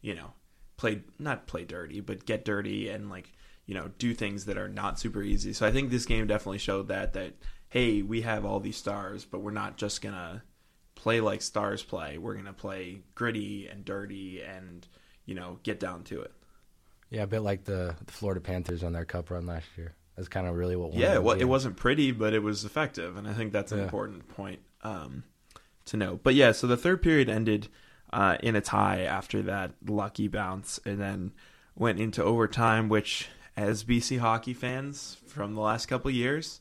you 0.02 0.14
know, 0.14 0.32
play 0.76 1.02
not 1.18 1.46
play 1.46 1.64
dirty, 1.64 2.00
but 2.00 2.24
get 2.24 2.44
dirty 2.44 2.88
and 2.88 3.10
like 3.10 3.32
you 3.66 3.74
know 3.74 3.90
do 3.98 4.14
things 4.14 4.46
that 4.46 4.58
are 4.58 4.68
not 4.68 4.98
super 4.98 5.22
easy. 5.22 5.52
So 5.52 5.66
I 5.66 5.72
think 5.72 5.90
this 5.90 6.06
game 6.06 6.26
definitely 6.26 6.58
showed 6.58 6.88
that 6.88 7.12
that 7.12 7.34
hey, 7.68 8.02
we 8.02 8.22
have 8.22 8.44
all 8.44 8.60
these 8.60 8.76
stars, 8.76 9.24
but 9.24 9.40
we're 9.40 9.52
not 9.52 9.76
just 9.76 10.02
gonna 10.02 10.42
play 10.94 11.20
like 11.20 11.42
stars 11.42 11.82
play. 11.82 12.18
We're 12.18 12.34
gonna 12.34 12.52
play 12.52 13.02
gritty 13.14 13.68
and 13.68 13.84
dirty 13.84 14.42
and 14.42 14.86
you 15.24 15.34
know 15.34 15.58
get 15.62 15.78
down 15.78 16.02
to 16.04 16.22
it. 16.22 16.32
Yeah, 17.10 17.24
a 17.24 17.26
bit 17.26 17.40
like 17.40 17.64
the, 17.64 17.96
the 18.04 18.12
Florida 18.12 18.40
Panthers 18.40 18.82
on 18.82 18.92
their 18.92 19.04
cup 19.04 19.30
run 19.30 19.46
last 19.46 19.66
year. 19.76 19.94
That's 20.20 20.28
kind 20.28 20.46
of 20.46 20.54
really 20.54 20.76
what. 20.76 20.92
Yeah, 20.92 21.14
the 21.14 21.30
it, 21.38 21.44
wasn't 21.48 21.76
pretty, 21.78 22.12
but 22.12 22.34
it 22.34 22.42
was 22.42 22.66
effective, 22.66 23.16
and 23.16 23.26
I 23.26 23.32
think 23.32 23.52
that's 23.52 23.72
an 23.72 23.78
Yeah. 23.78 23.84
important 23.84 24.28
point 24.28 24.60
um, 24.82 25.24
to 25.86 25.96
know. 25.96 26.20
But 26.22 26.34
yeah, 26.34 26.52
so 26.52 26.66
the 26.66 26.76
third 26.76 27.00
period 27.00 27.30
ended 27.30 27.68
uh, 28.12 28.36
in 28.42 28.54
a 28.54 28.60
tie 28.60 29.00
after 29.00 29.40
that 29.42 29.72
lucky 29.88 30.28
bounce, 30.28 30.78
and 30.84 31.00
then 31.00 31.32
went 31.74 31.98
into 31.98 32.22
overtime. 32.22 32.90
Which, 32.90 33.28
as 33.56 33.82
BC 33.82 34.18
hockey 34.18 34.52
fans 34.52 35.16
from 35.26 35.54
the 35.54 35.62
last 35.62 35.86
couple 35.86 36.10
of 36.10 36.14
years, 36.14 36.60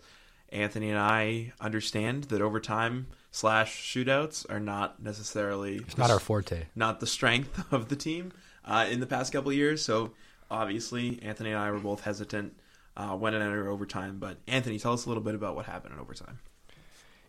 Anthony 0.53 0.89
and 0.89 0.97
I 0.97 1.51
understand 1.59 2.25
that 2.25 2.41
overtime 2.41 3.07
slash 3.29 3.83
shootouts 3.93 4.49
are 4.49 4.61
not 4.61 5.03
necessarily 5.03 5.79
It's 5.79 5.97
not 5.97 6.11
our 6.11 6.19
forte. 6.19 6.67
not 6.75 7.01
the 7.01 7.07
strength 7.07 7.65
of 7.73 7.89
the 7.89 7.97
team 7.97 8.31
uh, 8.63 8.87
in 8.89 9.01
the 9.01 9.05
past 9.05 9.33
couple 9.33 9.51
of 9.51 9.57
years. 9.57 9.83
So 9.83 10.11
obviously, 10.49 11.19
Anthony 11.21 11.49
and 11.51 11.59
I 11.59 11.69
were 11.71 11.79
both 11.79 12.01
hesitant 12.05 12.55
uh, 12.99 13.15
when 13.15 13.33
it 13.33 13.41
entered 13.41 13.69
overtime. 13.69 14.19
But 14.19 14.37
Anthony, 14.45 14.77
tell 14.77 14.93
us 14.93 15.05
a 15.05 15.07
little 15.09 15.23
bit 15.23 15.33
about 15.33 15.55
what 15.55 15.65
happened 15.65 15.93
in 15.93 15.99
overtime. 15.99 16.39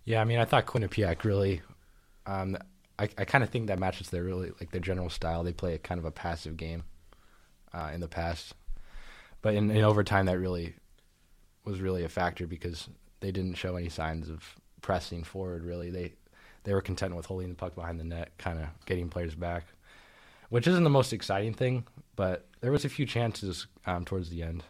Yeah, 0.05 0.21
I 0.21 0.25
mean, 0.25 0.39
I 0.39 0.45
thought 0.45 0.67
Quinnipiac 0.67 1.25
really. 1.25 1.63
Um, 2.27 2.59
I 2.99 3.09
I 3.17 3.25
kind 3.25 3.45
of 3.45 3.51
think 3.51 3.69
that 3.69 3.79
matches 3.79 4.11
their 4.11 4.25
really 4.25 4.51
like 4.61 4.73
their 4.73 4.81
general 4.81 5.09
style. 5.09 5.45
They 5.45 5.53
play 5.53 5.75
a 5.75 5.79
kind 5.79 5.99
of 5.99 6.05
a 6.05 6.11
passive 6.11 6.57
game 6.57 6.83
uh, 7.73 7.91
in 7.95 8.01
the 8.01 8.09
past, 8.09 8.55
but 9.43 9.55
in, 9.55 9.71
in 9.71 9.85
overtime 9.85 10.27
that 10.27 10.39
really 10.39 10.75
was 11.65 11.81
really 11.81 12.05
a 12.05 12.09
factor 12.09 12.47
because 12.47 12.89
they 13.21 13.31
didn't 13.31 13.55
show 13.55 13.77
any 13.77 13.89
signs 13.89 14.29
of 14.29 14.43
pressing 14.83 15.23
forward. 15.23 15.63
Really, 15.63 15.91
they 15.91 16.15
they 16.65 16.75
were 16.75 16.81
content 16.81 17.15
with 17.15 17.27
holding 17.27 17.49
the 17.49 17.55
puck 17.55 17.77
behind 17.77 18.01
the 18.01 18.05
net, 18.05 18.33
kind 18.39 18.59
of 18.59 18.67
getting 18.87 19.09
players 19.09 19.37
back, 19.37 19.67
which 20.49 20.67
isn't 20.67 20.85
the 20.85 20.91
most 20.91 21.13
exciting 21.13 21.55
thing. 21.55 21.85
But 22.17 22.49
there 22.61 22.73
was 22.73 22.85
a 22.85 22.89
few 22.89 23.07
chances 23.07 23.69
um, 23.87 24.05
towards 24.05 24.31
the 24.31 24.43
end. 24.43 24.65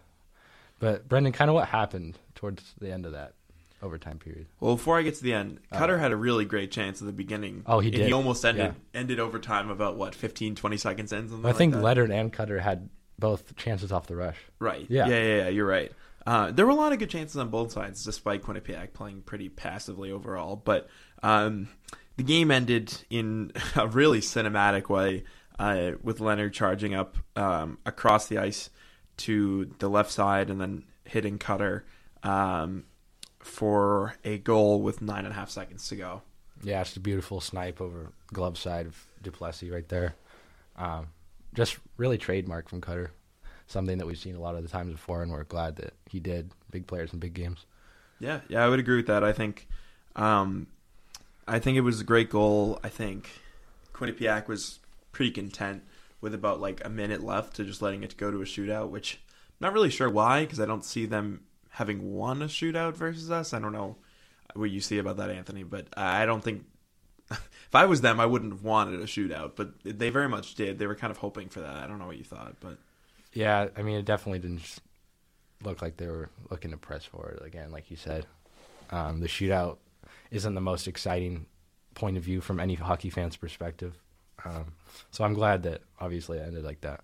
But 0.80 1.08
Brendan, 1.08 1.32
kind 1.32 1.49
of 1.49 1.54
what 1.54 1.68
happened 1.68 2.18
towards 2.34 2.75
the 2.80 2.90
end 2.92 3.06
of 3.06 3.12
that 3.12 3.34
overtime 3.82 4.18
period? 4.18 4.46
Well, 4.58 4.75
before 4.76 4.99
I 4.99 5.02
get 5.02 5.14
to 5.14 5.22
the 5.22 5.32
end, 5.34 5.60
Uh, 5.70 5.78
Cutter 5.78 5.99
had 5.99 6.10
a 6.10 6.16
really 6.16 6.44
great 6.44 6.70
chance 6.72 7.00
at 7.00 7.06
the 7.06 7.12
beginning. 7.12 7.62
Oh, 7.66 7.78
he 7.80 7.88
And 7.88 7.96
did. 7.99 8.06
He 8.08 8.12
almost 8.12 8.44
ended 8.44 8.75
Yeah. 8.92 9.00
ended 9.00 9.20
overtime 9.20 9.70
about 9.70 9.96
what 9.96 10.14
15, 10.14 10.54
20 10.56 10.76
seconds 10.76 11.12
in. 11.12 11.28
Something 11.28 11.46
I 11.49 11.52
think 11.52 11.75
that. 11.75 11.82
Leonard 11.82 12.10
and 12.10 12.32
Cutter 12.32 12.58
had 12.58 12.88
both 13.18 13.54
chances 13.56 13.92
off 13.92 14.06
the 14.06 14.16
rush. 14.16 14.38
Right. 14.58 14.87
Yeah. 14.88 15.06
Yeah. 15.06 15.22
Yeah. 15.22 15.37
Yeah. 15.37 15.49
You're 15.49 15.66
right. 15.68 15.92
Uh, 16.26 16.50
there 16.50 16.66
were 16.66 16.72
a 16.72 16.75
lot 16.76 16.92
of 16.92 16.99
good 16.99 17.08
chances 17.10 17.37
on 17.37 17.49
both 17.49 17.72
sides, 17.72 18.04
despite 18.04 18.42
Quinnipiac 18.42 18.92
playing 18.92 19.22
pretty 19.22 19.49
passively 19.49 20.10
overall. 20.10 20.56
But 20.56 20.88
um, 21.22 21.68
the 22.16 22.22
game 22.22 22.50
ended 22.50 23.04
in 23.10 23.52
a 23.76 23.87
really 23.87 24.20
cinematic 24.20 24.88
way, 24.88 25.25
uh, 25.58 25.92
with 26.02 26.20
Leonard 26.20 26.52
charging 26.54 26.94
up 26.94 27.16
um, 27.37 27.78
across 27.87 28.26
the 28.28 28.38
ice 28.38 28.70
to 29.24 29.74
the 29.78 29.88
left 29.88 30.10
side 30.10 30.50
and 30.50 30.60
then 30.60 30.84
hitting 31.04 31.38
Cutter. 31.38 31.84
Um, 32.22 32.84
for 33.40 34.14
a 34.24 34.38
goal 34.38 34.80
with 34.82 35.02
nine 35.02 35.24
and 35.24 35.32
a 35.32 35.34
half 35.34 35.50
seconds 35.50 35.88
to 35.88 35.96
go. 35.96 36.22
Yeah, 36.62 36.82
it's 36.82 36.96
a 36.96 37.00
beautiful 37.00 37.40
snipe 37.40 37.80
over 37.80 38.12
glove 38.32 38.58
side 38.58 38.86
of 38.86 39.06
Duplessis 39.22 39.70
right 39.70 39.88
there. 39.88 40.14
Um, 40.76 41.08
just 41.54 41.78
really 41.96 42.18
trademark 42.18 42.68
from 42.68 42.80
Cutter. 42.80 43.12
Something 43.66 43.98
that 43.98 44.06
we've 44.06 44.18
seen 44.18 44.34
a 44.34 44.40
lot 44.40 44.56
of 44.56 44.62
the 44.62 44.68
times 44.68 44.92
before, 44.92 45.22
and 45.22 45.32
we're 45.32 45.44
glad 45.44 45.76
that 45.76 45.94
he 46.10 46.20
did. 46.20 46.50
Big 46.70 46.86
players 46.86 47.12
in 47.12 47.18
big 47.18 47.34
games. 47.34 47.64
Yeah, 48.18 48.40
yeah, 48.48 48.64
I 48.64 48.68
would 48.68 48.80
agree 48.80 48.96
with 48.96 49.06
that. 49.06 49.24
I 49.24 49.32
think, 49.32 49.68
um, 50.16 50.66
I 51.48 51.58
think 51.58 51.78
it 51.78 51.82
was 51.82 52.00
a 52.00 52.04
great 52.04 52.30
goal. 52.30 52.78
I 52.84 52.88
think 52.88 53.30
Quinnipiac 53.94 54.48
was 54.48 54.80
pretty 55.12 55.30
content 55.30 55.82
with 56.20 56.34
about 56.34 56.60
like 56.60 56.84
a 56.84 56.88
minute 56.88 57.22
left 57.22 57.56
to 57.56 57.64
just 57.64 57.82
letting 57.82 58.02
it 58.02 58.16
go 58.16 58.30
to 58.30 58.42
a 58.42 58.46
shootout, 58.46 58.90
which 58.90 59.20
I'm 59.60 59.66
not 59.66 59.72
really 59.72 59.90
sure 59.90 60.10
why 60.10 60.42
because 60.42 60.60
I 60.60 60.66
don't 60.66 60.84
see 60.84 61.06
them 61.06 61.42
having 61.70 62.12
won 62.12 62.42
a 62.42 62.46
shootout 62.46 62.94
versus 62.96 63.30
us. 63.30 63.52
I 63.54 63.58
don't 63.58 63.72
know 63.72 63.96
what 64.54 64.70
you 64.70 64.80
see 64.80 64.98
about 64.98 65.16
that, 65.18 65.30
Anthony, 65.30 65.62
but 65.62 65.86
I 65.96 66.26
don't 66.26 66.42
think 66.42 66.64
if 67.30 67.74
I 67.74 67.86
was 67.86 68.00
them, 68.00 68.20
I 68.20 68.26
wouldn't 68.26 68.52
have 68.52 68.64
wanted 68.64 69.00
a 69.00 69.04
shootout, 69.04 69.52
but 69.56 69.72
they 69.84 70.10
very 70.10 70.28
much 70.28 70.54
did. 70.54 70.78
They 70.78 70.86
were 70.86 70.94
kind 70.94 71.10
of 71.10 71.18
hoping 71.18 71.48
for 71.48 71.60
that. 71.60 71.76
I 71.76 71.86
don't 71.86 71.98
know 71.98 72.06
what 72.06 72.18
you 72.18 72.24
thought, 72.24 72.56
but 72.60 72.78
Yeah, 73.32 73.68
I 73.76 73.82
mean, 73.82 73.96
it 73.96 74.04
definitely 74.04 74.40
didn't 74.40 74.78
look 75.62 75.82
like 75.82 75.96
they 75.96 76.06
were 76.06 76.30
looking 76.50 76.70
to 76.70 76.76
press 76.76 77.04
forward 77.04 77.40
again, 77.44 77.70
like 77.70 77.90
you 77.90 77.96
said. 77.96 78.26
Um, 78.90 79.20
the 79.20 79.28
shootout 79.28 79.78
isn't 80.30 80.54
the 80.54 80.60
most 80.60 80.88
exciting 80.88 81.46
point 81.94 82.16
of 82.16 82.22
view 82.22 82.40
from 82.40 82.58
any 82.58 82.74
hockey 82.74 83.10
fan's 83.10 83.36
perspective. 83.36 83.98
Um, 84.44 84.73
so 85.11 85.25
I'm 85.25 85.35
glad 85.35 85.62
that 85.64 85.82
obviously 85.99 86.38
it 86.38 86.47
ended 86.47 86.64
like 86.64 86.80
that. 86.82 87.02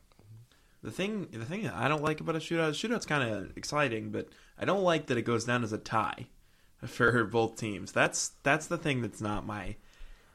the 0.82 0.90
thing 0.90 1.28
the 1.32 1.44
thing 1.44 1.64
that 1.64 1.74
I 1.74 1.88
don't 1.88 2.02
like 2.02 2.20
about 2.20 2.36
a 2.36 2.38
shootout, 2.38 2.68
a 2.68 2.72
shootout's 2.72 3.06
kind 3.06 3.28
of 3.28 3.56
exciting, 3.56 4.10
but 4.10 4.28
I 4.58 4.64
don't 4.64 4.82
like 4.82 5.06
that 5.06 5.18
it 5.18 5.22
goes 5.22 5.44
down 5.44 5.64
as 5.64 5.72
a 5.72 5.78
tie 5.78 6.26
for 6.86 7.24
both 7.24 7.56
teams. 7.56 7.92
That's 7.92 8.32
that's 8.42 8.66
the 8.66 8.78
thing 8.78 9.02
that's 9.02 9.20
not 9.20 9.46
my 9.46 9.76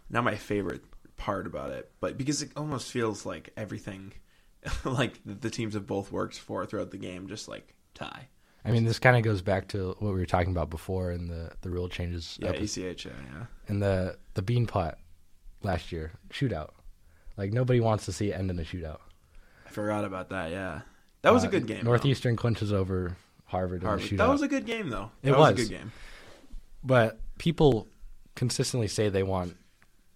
not 0.09 0.23
my 0.23 0.35
favorite 0.35 0.83
part 1.17 1.45
about 1.47 1.71
it, 1.71 1.91
but 1.99 2.17
because 2.17 2.41
it 2.41 2.51
almost 2.55 2.91
feels 2.91 3.25
like 3.25 3.51
everything 3.55 4.13
like 4.83 5.19
the 5.25 5.49
teams 5.49 5.73
have 5.73 5.87
both 5.87 6.11
worked 6.11 6.37
for 6.37 6.65
throughout 6.65 6.91
the 6.91 6.97
game 6.97 7.27
just 7.27 7.47
like 7.47 7.75
tie. 7.93 8.27
I 8.63 8.69
mean, 8.69 8.85
this 8.85 8.99
kind 8.99 9.17
of 9.17 9.23
goes 9.23 9.41
back 9.41 9.69
to 9.69 9.95
what 9.99 10.13
we 10.13 10.19
were 10.19 10.25
talking 10.27 10.51
about 10.51 10.69
before 10.69 11.11
in 11.11 11.27
the, 11.27 11.51
the 11.61 11.69
rule 11.71 11.89
changes. 11.89 12.37
Yeah, 12.39 12.49
episode. 12.49 12.91
ECH, 12.91 13.05
yeah, 13.05 13.11
yeah. 13.33 13.45
in 13.67 13.79
the 13.79 14.17
the 14.35 14.43
Beanpot 14.43 14.95
last 15.63 15.91
year 15.91 16.11
shootout. 16.29 16.69
Like 17.37 17.51
nobody 17.53 17.79
wants 17.79 18.05
to 18.05 18.11
see 18.11 18.31
it 18.31 18.33
end 18.39 18.49
in 18.51 18.59
a 18.59 18.63
shootout. 18.63 18.99
I 19.65 19.69
forgot 19.69 20.03
about 20.05 20.29
that. 20.29 20.51
Yeah, 20.51 20.81
that 21.21 21.33
was 21.33 21.43
a 21.43 21.47
Uh, 21.47 21.51
good 21.51 21.67
game. 21.67 21.83
Northeastern 21.85 22.35
clinches 22.35 22.71
over 22.73 23.15
Harvard, 23.45 23.81
though. 23.81 23.91
in 23.93 23.99
the 23.99 24.03
shootout. 24.07 24.17
That 24.17 24.29
was 24.29 24.41
a 24.41 24.47
good 24.47 24.65
game 24.65 24.89
though. 24.89 25.11
It 25.23 25.31
That 25.31 25.39
was. 25.39 25.51
a 25.51 25.53
good 25.55 25.69
game. 25.69 25.91
but 26.83 27.19
people 27.37 27.87
consistently 28.35 28.87
say 28.87 29.09
they 29.09 29.23
want 29.23 29.55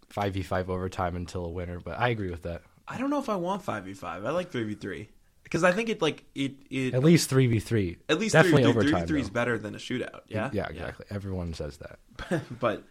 five 0.10 0.34
v 0.34 0.41
five 0.43 0.69
overtime 0.69 1.15
until 1.15 1.45
a 1.45 1.50
winner. 1.50 1.79
But 1.79 2.00
I 2.00 2.10
agree 2.10 2.29
with 2.29 2.43
that. 2.43 2.62
I 2.88 2.98
don't 2.98 3.10
know 3.10 3.19
if 3.19 3.29
I 3.29 3.36
want 3.36 3.63
five 3.63 3.84
v 3.86 3.93
five. 3.93 4.25
I 4.25 4.29
like 4.31 4.51
three 4.51 4.63
v 4.63 4.75
three 4.75 5.10
because 5.43 5.63
I 5.63 5.72
think 5.72 5.89
it 5.89 6.01
like 6.01 6.24
it 6.36 6.53
it 6.69 6.93
At 6.93 7.03
least 7.03 7.29
three 7.29 7.48
v 7.48 7.60
three. 7.60 7.98
At 8.10 8.19
least 8.19 8.34
definitely 8.34 8.63
three, 8.63 8.72
three, 8.74 8.81
overtime. 8.89 9.07
three 9.07 9.22
is 9.22 9.29
better 9.29 9.57
than 9.57 9.74
a 9.75 9.79
shootout. 9.79 10.22
Yeah, 10.27 10.50
yeah, 10.53 10.67
exactly. 10.67 11.05
Everyone 11.10 11.53
says 11.53 11.77
that. 11.77 12.41
But 12.60 12.84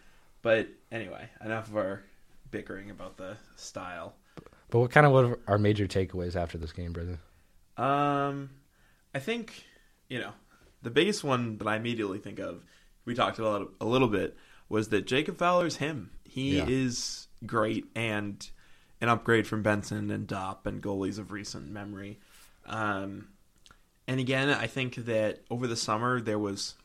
but 0.42 0.68
anyway, 0.92 1.28
enough 1.44 1.68
of 1.68 1.76
our 1.76 2.02
bickering 2.54 2.88
about 2.90 3.16
the 3.16 3.36
style. 3.56 4.14
But 4.70 4.78
what 4.78 4.90
kind 4.92 5.04
of 5.06 5.12
what 5.12 5.24
are 5.24 5.38
our 5.48 5.58
major 5.58 5.86
takeaways 5.88 6.36
after 6.36 6.56
this 6.56 6.72
game, 6.72 6.92
Brendan? 6.92 7.18
Um, 7.76 8.50
I 9.12 9.18
think 9.18 9.64
you 10.08 10.20
know 10.20 10.30
the 10.82 10.90
biggest 10.90 11.24
one 11.24 11.58
that 11.58 11.66
I 11.66 11.74
immediately 11.76 12.18
think 12.18 12.38
of. 12.38 12.62
We 13.04 13.14
talked 13.14 13.38
about 13.40 13.62
it 13.62 13.68
a 13.80 13.84
little 13.84 14.06
bit 14.08 14.36
was 14.68 14.88
that 14.90 15.06
Jacob 15.06 15.36
Fowler's 15.36 15.76
him. 15.76 16.10
He 16.24 16.58
Yeah. 16.58 16.66
is 16.68 17.26
great 17.44 17.86
and 17.96 18.48
an 19.00 19.08
upgrade 19.08 19.46
from 19.48 19.62
Benson 19.62 20.10
and 20.12 20.26
Dop 20.26 20.64
and 20.66 20.80
goalies 20.82 21.18
of 21.18 21.32
recent 21.32 21.68
memory. 21.70 22.18
Um, 22.64 23.28
and 24.06 24.20
again, 24.20 24.48
I 24.48 24.66
think 24.68 24.94
that 24.94 25.42
over 25.50 25.66
the 25.66 25.76
summer 25.76 26.20
there 26.20 26.38
was 26.38 26.76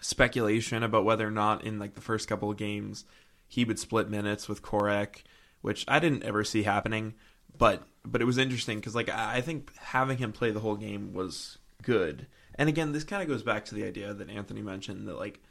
speculation 0.00 0.82
about 0.82 1.04
whether 1.04 1.26
or 1.26 1.30
not 1.30 1.64
in 1.64 1.78
like 1.78 1.94
the 1.94 2.00
first 2.00 2.26
couple 2.26 2.50
of 2.50 2.56
games 2.56 3.04
he 3.52 3.66
would 3.66 3.78
split 3.78 4.08
minutes 4.08 4.48
with 4.48 4.62
Korek, 4.62 5.24
which 5.60 5.84
I 5.86 5.98
didn't 5.98 6.22
ever 6.22 6.42
see 6.42 6.62
happening. 6.62 7.12
But 7.58 7.82
but 8.02 8.22
it 8.22 8.24
was 8.24 8.38
interesting 8.38 8.78
because 8.78 8.94
like 8.94 9.10
I 9.10 9.42
think 9.42 9.76
having 9.76 10.16
him 10.16 10.32
play 10.32 10.50
the 10.52 10.60
whole 10.60 10.76
game 10.76 11.12
was 11.12 11.58
good. 11.82 12.28
And 12.54 12.70
again, 12.70 12.92
this 12.92 13.04
kind 13.04 13.20
of 13.20 13.28
goes 13.28 13.42
back 13.42 13.66
to 13.66 13.74
the 13.74 13.84
idea 13.84 14.14
that 14.14 14.30
Anthony 14.30 14.62
mentioned 14.62 15.06
that 15.06 15.18
like 15.18 15.42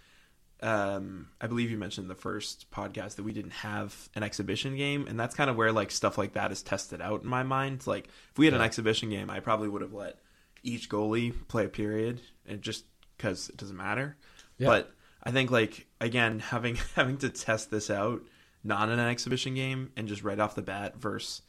um, 0.64 1.28
I 1.40 1.46
believe 1.46 1.70
you 1.70 1.78
mentioned 1.78 2.10
the 2.10 2.16
first 2.16 2.72
podcast 2.72 3.18
that 3.18 3.24
we 3.24 3.34
didn't 3.34 3.52
have 3.52 4.10
an 4.16 4.24
exhibition 4.24 4.76
game, 4.76 5.06
and 5.08 5.20
that's 5.20 5.36
kind 5.36 5.52
of 5.52 5.56
where 5.56 5.72
like 5.72 5.92
stuff 5.92 6.18
like 6.18 6.34
that 6.34 6.52
is 6.52 6.64
tested 6.64 7.02
out 7.02 7.22
in 7.22 7.30
my 7.30 7.44
mind. 7.44 7.86
Like 7.86 8.08
if 8.32 8.40
we 8.40 8.46
had 8.46 8.56
an 8.56 8.62
exhibition 8.62 9.12
game, 9.12 9.30
I 9.30 9.42
probably 9.42 9.70
would 9.70 9.84
have 9.84 9.94
let 9.94 10.18
each 10.64 10.90
goalie 10.90 11.36
play 11.48 11.66
a 11.66 11.70
period, 11.70 12.20
and 12.48 12.64
just 12.64 12.84
because 13.16 13.50
it 13.50 13.58
doesn't 13.58 13.78
matter. 13.78 14.18
Yeah. 14.58 14.70
But 14.70 14.92
I 15.24 15.30
think 15.30 15.52
like 15.52 15.86
again 16.02 16.40
having 16.40 16.76
having 16.96 17.18
to 17.20 17.30
test 17.30 17.72
this 17.72 17.90
out 17.90 18.22
not 18.64 18.90
in 18.90 19.00
an 19.00 19.08
exhibition 19.10 19.56
game 19.56 19.92
and 19.96 20.08
just 20.08 20.24
right 20.24 20.40
off 20.40 20.56
the 20.56 20.62
bat 20.62 20.96
versus 20.98 21.42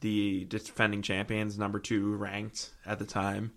the 0.00 0.44
defending 0.44 1.02
champions, 1.02 1.58
number 1.58 1.78
two 1.78 2.14
ranked 2.14 2.70
at 2.84 2.98
the 2.98 3.04
time, 3.06 3.52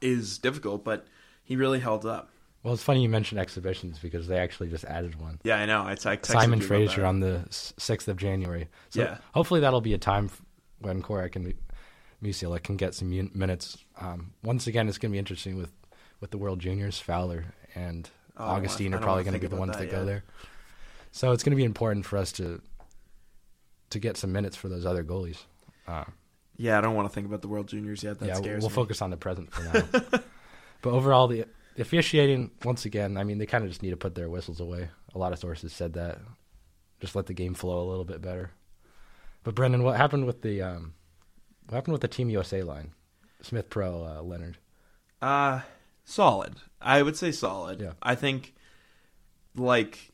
is 0.00 0.38
difficult. 0.38 0.84
But 0.84 1.06
he 1.42 1.56
really 1.56 1.80
held 1.80 2.04
up. 2.06 2.30
Well, 2.62 2.74
it's 2.74 2.82
funny 2.82 3.02
you 3.02 3.08
mentioned 3.08 3.40
exhibitions 3.40 3.98
because 3.98 4.26
they 4.26 4.38
actually 4.38 4.68
just 4.68 4.84
added 4.84 5.20
one. 5.20 5.38
Yeah, 5.44 5.56
I 5.56 5.66
know. 5.66 5.82
I, 5.82 5.92
I 5.92 5.94
texted 5.94 6.26
Simon 6.26 6.60
Fraser 6.60 7.04
on 7.04 7.20
the 7.20 7.44
sixth 7.50 8.08
of 8.08 8.16
January. 8.16 8.68
So 8.90 9.02
Yeah. 9.02 9.18
hopefully 9.34 9.60
that'll 9.60 9.82
be 9.82 9.92
a 9.94 9.98
time 9.98 10.30
when 10.78 11.02
Korak 11.02 11.36
and 11.36 11.52
Musiala 12.22 12.62
can 12.62 12.76
get 12.76 12.94
some 12.94 13.10
minutes. 13.34 13.76
Um, 14.00 14.32
once 14.42 14.66
again, 14.66 14.88
it's 14.88 14.96
going 14.98 15.10
to 15.10 15.14
be 15.14 15.18
interesting 15.18 15.56
with 15.56 15.72
with 16.20 16.30
the 16.30 16.38
World 16.38 16.58
Juniors. 16.58 16.98
Fowler 16.98 17.46
and 17.74 18.08
Oh, 18.36 18.44
Augustine 18.44 18.92
wanna- 18.92 19.00
are 19.00 19.04
probably 19.04 19.24
going 19.24 19.34
to 19.34 19.40
be 19.40 19.46
the 19.46 19.56
ones 19.56 19.72
that 19.72 19.78
that 19.78 19.90
go 19.90 20.04
there. 20.04 20.24
So 21.12 21.32
it's 21.32 21.42
going 21.44 21.52
to 21.52 21.56
be 21.56 21.64
important 21.64 22.04
for 22.06 22.16
us 22.18 22.32
to 22.32 22.60
to 23.90 23.98
get 24.00 24.16
some 24.16 24.32
minutes 24.32 24.56
for 24.56 24.68
those 24.68 24.84
other 24.84 25.04
goalies. 25.04 25.38
Uh, 25.86 26.04
Yeah, 26.56 26.78
I 26.78 26.80
don't 26.80 26.94
want 26.96 27.08
to 27.08 27.14
think 27.14 27.26
about 27.26 27.42
the 27.42 27.48
World 27.48 27.68
Juniors 27.68 28.02
yet. 28.02 28.18
That 28.18 28.26
yeah, 28.26 28.34
scares 28.34 28.62
we'll 28.62 28.70
me. 28.70 28.74
focus 28.74 29.00
on 29.02 29.10
the 29.10 29.16
present 29.16 29.52
for 29.52 29.62
now. 29.62 29.82
but 30.82 30.90
overall, 30.90 31.28
the 31.28 31.44
the 31.76 31.82
officiating 31.82 32.50
once 32.64 32.84
again, 32.84 33.16
I 33.16 33.24
mean, 33.24 33.38
they 33.38 33.46
kind 33.46 33.64
of 33.64 33.70
just 33.70 33.82
need 33.82 33.90
to 33.90 33.96
put 33.96 34.14
their 34.14 34.28
whistles 34.28 34.60
away. 34.60 34.88
A 35.14 35.18
lot 35.18 35.32
of 35.32 35.38
sources 35.38 35.72
said 35.72 35.92
that. 35.94 36.18
Just 37.00 37.14
let 37.16 37.26
the 37.26 37.34
game 37.34 37.54
flow 37.54 37.82
a 37.82 37.88
little 37.88 38.04
bit 38.04 38.22
better. 38.22 38.50
But 39.42 39.54
Brendan, 39.54 39.82
what 39.82 39.96
happened 39.96 40.24
with 40.26 40.42
the 40.42 40.62
um, 40.62 40.94
what 41.66 41.74
happened 41.76 41.92
with 41.92 42.00
the 42.02 42.08
Team 42.08 42.30
USA 42.30 42.62
line? 42.62 42.92
Smith 43.42 43.68
Pro 43.70 44.04
uh, 44.04 44.22
Leonard. 44.22 44.58
Uh 45.20 45.60
solid. 46.04 46.54
I 46.80 47.02
would 47.02 47.16
say 47.16 47.32
solid. 47.32 47.80
Yeah. 47.80 47.92
I 48.02 48.14
think 48.14 48.54
like 49.54 50.12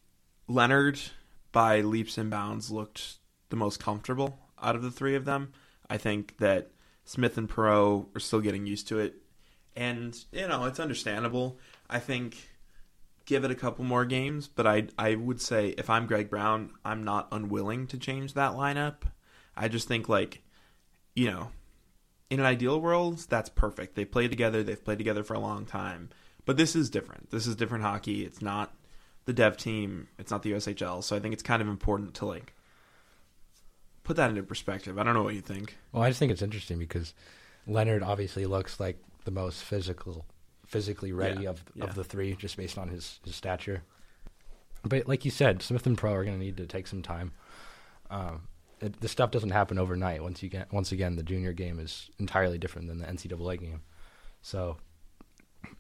Leonard 0.49 1.01
by 1.53 1.81
leaps 1.81 2.19
and 2.19 2.31
bounds 2.31 2.71
looked 2.71 3.19
the 3.49 3.57
most 3.57 3.81
comfortable 3.81 4.39
out 4.63 4.77
of 4.77 4.83
the 4.83 4.91
three 4.91 5.15
of 5.15 5.25
them. 5.25 5.53
I 5.89 5.97
think 5.97 6.39
that 6.39 6.71
Smith 7.05 7.37
and 7.37 7.49
Perreault 7.49 8.15
are 8.15 8.21
still 8.21 8.41
getting 8.41 8.67
used 8.67 8.89
to 8.89 8.99
it. 8.99 9.17
And, 9.75 10.17
you 10.33 10.47
know, 10.47 10.65
it's 10.65 10.81
understandable. 10.81 11.59
I 11.89 11.99
think 11.99 12.37
give 13.25 13.45
it 13.45 13.51
a 13.51 13.57
couple 13.57 13.85
more 13.85 14.05
games, 14.05 14.49
but 14.49 14.67
I 14.67 14.89
I 14.99 15.15
would 15.15 15.41
say 15.41 15.69
if 15.79 15.89
I'm 15.89 16.07
Greg 16.07 16.29
Brown, 16.29 16.73
I'm 16.85 17.05
not 17.05 17.29
unwilling 17.33 17.87
to 17.89 17.99
change 17.99 18.35
that 18.35 18.53
lineup. 18.53 19.03
I 19.57 19.69
just 19.69 19.89
think 19.89 20.09
like, 20.09 20.43
you 21.15 21.31
know, 21.31 21.51
in 22.31 22.41
an 22.41 22.47
ideal 22.47 22.81
world, 22.81 23.19
that's 23.29 23.49
perfect. 23.49 23.95
They 23.97 24.05
play 24.05 24.29
together. 24.29 24.63
They've 24.63 24.83
played 24.83 24.99
together 24.99 25.23
for 25.25 25.35
a 25.35 25.41
long 25.41 25.67
time. 25.67 26.11
But 26.47 26.57
this 26.57 26.75
is 26.75 26.89
different. 26.89 27.31
This 27.31 27.47
is 27.47 27.57
different 27.57 27.85
hockey. 27.85 28.25
It's 28.25 28.41
not 28.41 28.73
the 29.27 29.33
dev 29.33 29.57
team. 29.57 30.09
It's 30.19 30.31
not 30.31 30.43
the 30.43 30.53
USHL. 30.53 31.03
So 31.05 31.15
I 31.17 31.21
think 31.21 31.35
it's 31.35 31.43
kind 31.43 31.61
of 31.61 31.69
important 31.69 32.15
to 32.15 32.27
like 32.27 32.55
put 34.05 34.17
that 34.17 34.31
into 34.31 34.43
perspective. 34.43 34.99
I 34.99 35.03
don't 35.03 35.15
know 35.15 35.23
what 35.23 35.35
you 35.35 35.41
think. 35.43 35.77
Well, 35.93 36.03
I 36.03 36.09
just 36.11 36.19
think 36.19 36.33
it's 36.33 36.43
interesting 36.43 36.79
because 36.79 37.13
Leonard 37.67 38.03
obviously 38.03 38.47
looks 38.47 38.81
like 38.81 38.99
the 39.25 39.31
most 39.31 39.63
physical, 39.63 40.25
physically 40.67 41.13
ready 41.13 41.43
Yeah, 41.45 41.51
of 41.51 41.65
yeah. 41.75 41.85
of 41.85 41.95
the 41.95 42.05
three, 42.05 42.35
just 42.37 42.57
based 42.57 42.79
on 42.79 42.89
his 42.89 43.21
his 43.25 43.37
stature. 43.37 43.83
But 44.83 45.07
like 45.07 45.25
you 45.25 45.31
said, 45.31 45.63
Smith 45.63 45.87
and 45.87 45.99
Pro 45.99 46.15
are 46.15 46.25
going 46.25 46.39
to 46.39 46.45
need 46.45 46.57
to 46.57 46.67
take 46.67 46.87
some 46.87 47.03
time. 47.03 47.33
Um, 48.09 48.43
it, 48.81 49.01
this 49.01 49.13
stuff 49.13 49.31
doesn't 49.31 49.51
happen 49.51 49.79
overnight. 49.79 50.23
Once 50.23 50.43
you 50.43 50.49
get 50.49 50.73
once 50.73 50.93
again, 50.93 51.17
the 51.17 51.23
junior 51.23 51.53
game 51.53 51.79
is 51.79 52.11
entirely 52.19 52.59
different 52.59 52.89
than 52.89 52.99
the 52.99 53.07
NCAA 53.07 53.61
game. 53.61 53.83
So, 54.43 54.79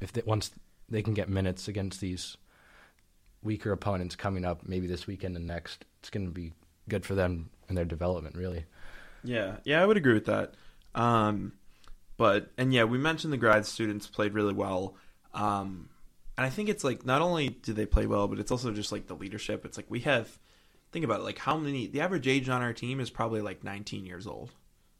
if 0.00 0.12
they, 0.12 0.22
once 0.24 0.50
they 0.88 1.02
can 1.02 1.14
get 1.14 1.28
minutes 1.28 1.68
against 1.68 2.00
these 2.00 2.36
weaker 3.42 3.72
opponents 3.72 4.16
coming 4.16 4.44
up, 4.44 4.62
maybe 4.66 4.86
this 4.86 5.06
weekend 5.06 5.36
and 5.36 5.46
next, 5.46 5.84
it's 6.00 6.10
going 6.10 6.26
to 6.26 6.32
be 6.32 6.52
good 6.88 7.06
for 7.06 7.14
them 7.14 7.50
and 7.68 7.78
their 7.78 7.84
development, 7.84 8.36
really. 8.36 8.66
Yeah, 9.24 9.56
yeah, 9.64 9.82
I 9.82 9.86
would 9.86 9.96
agree 9.96 10.14
with 10.14 10.26
that. 10.26 10.54
Um, 10.94 11.52
but 12.16 12.50
and 12.58 12.74
yeah, 12.74 12.84
we 12.84 12.98
mentioned 12.98 13.32
the 13.32 13.38
grad 13.38 13.64
students 13.64 14.06
played 14.06 14.34
really 14.34 14.52
well. 14.52 14.94
Um, 15.32 15.88
and 16.36 16.44
I 16.44 16.50
think 16.50 16.68
it's 16.68 16.84
like 16.84 17.06
not 17.06 17.22
only 17.22 17.48
do 17.48 17.72
they 17.72 17.86
play 17.86 18.06
well, 18.06 18.28
but 18.28 18.38
it's 18.38 18.50
also 18.50 18.72
just 18.72 18.92
like 18.92 19.06
the 19.06 19.14
leadership. 19.14 19.64
It's 19.64 19.76
like 19.76 19.86
we 19.88 20.00
have 20.00 20.38
think 20.92 21.04
about 21.04 21.20
it, 21.20 21.24
like 21.24 21.38
how 21.38 21.56
many 21.56 21.86
the 21.86 22.00
average 22.00 22.28
age 22.28 22.48
on 22.48 22.62
our 22.62 22.72
team 22.72 23.00
is 23.00 23.10
probably 23.10 23.40
like 23.40 23.64
19 23.64 24.06
years 24.06 24.26
old. 24.26 24.50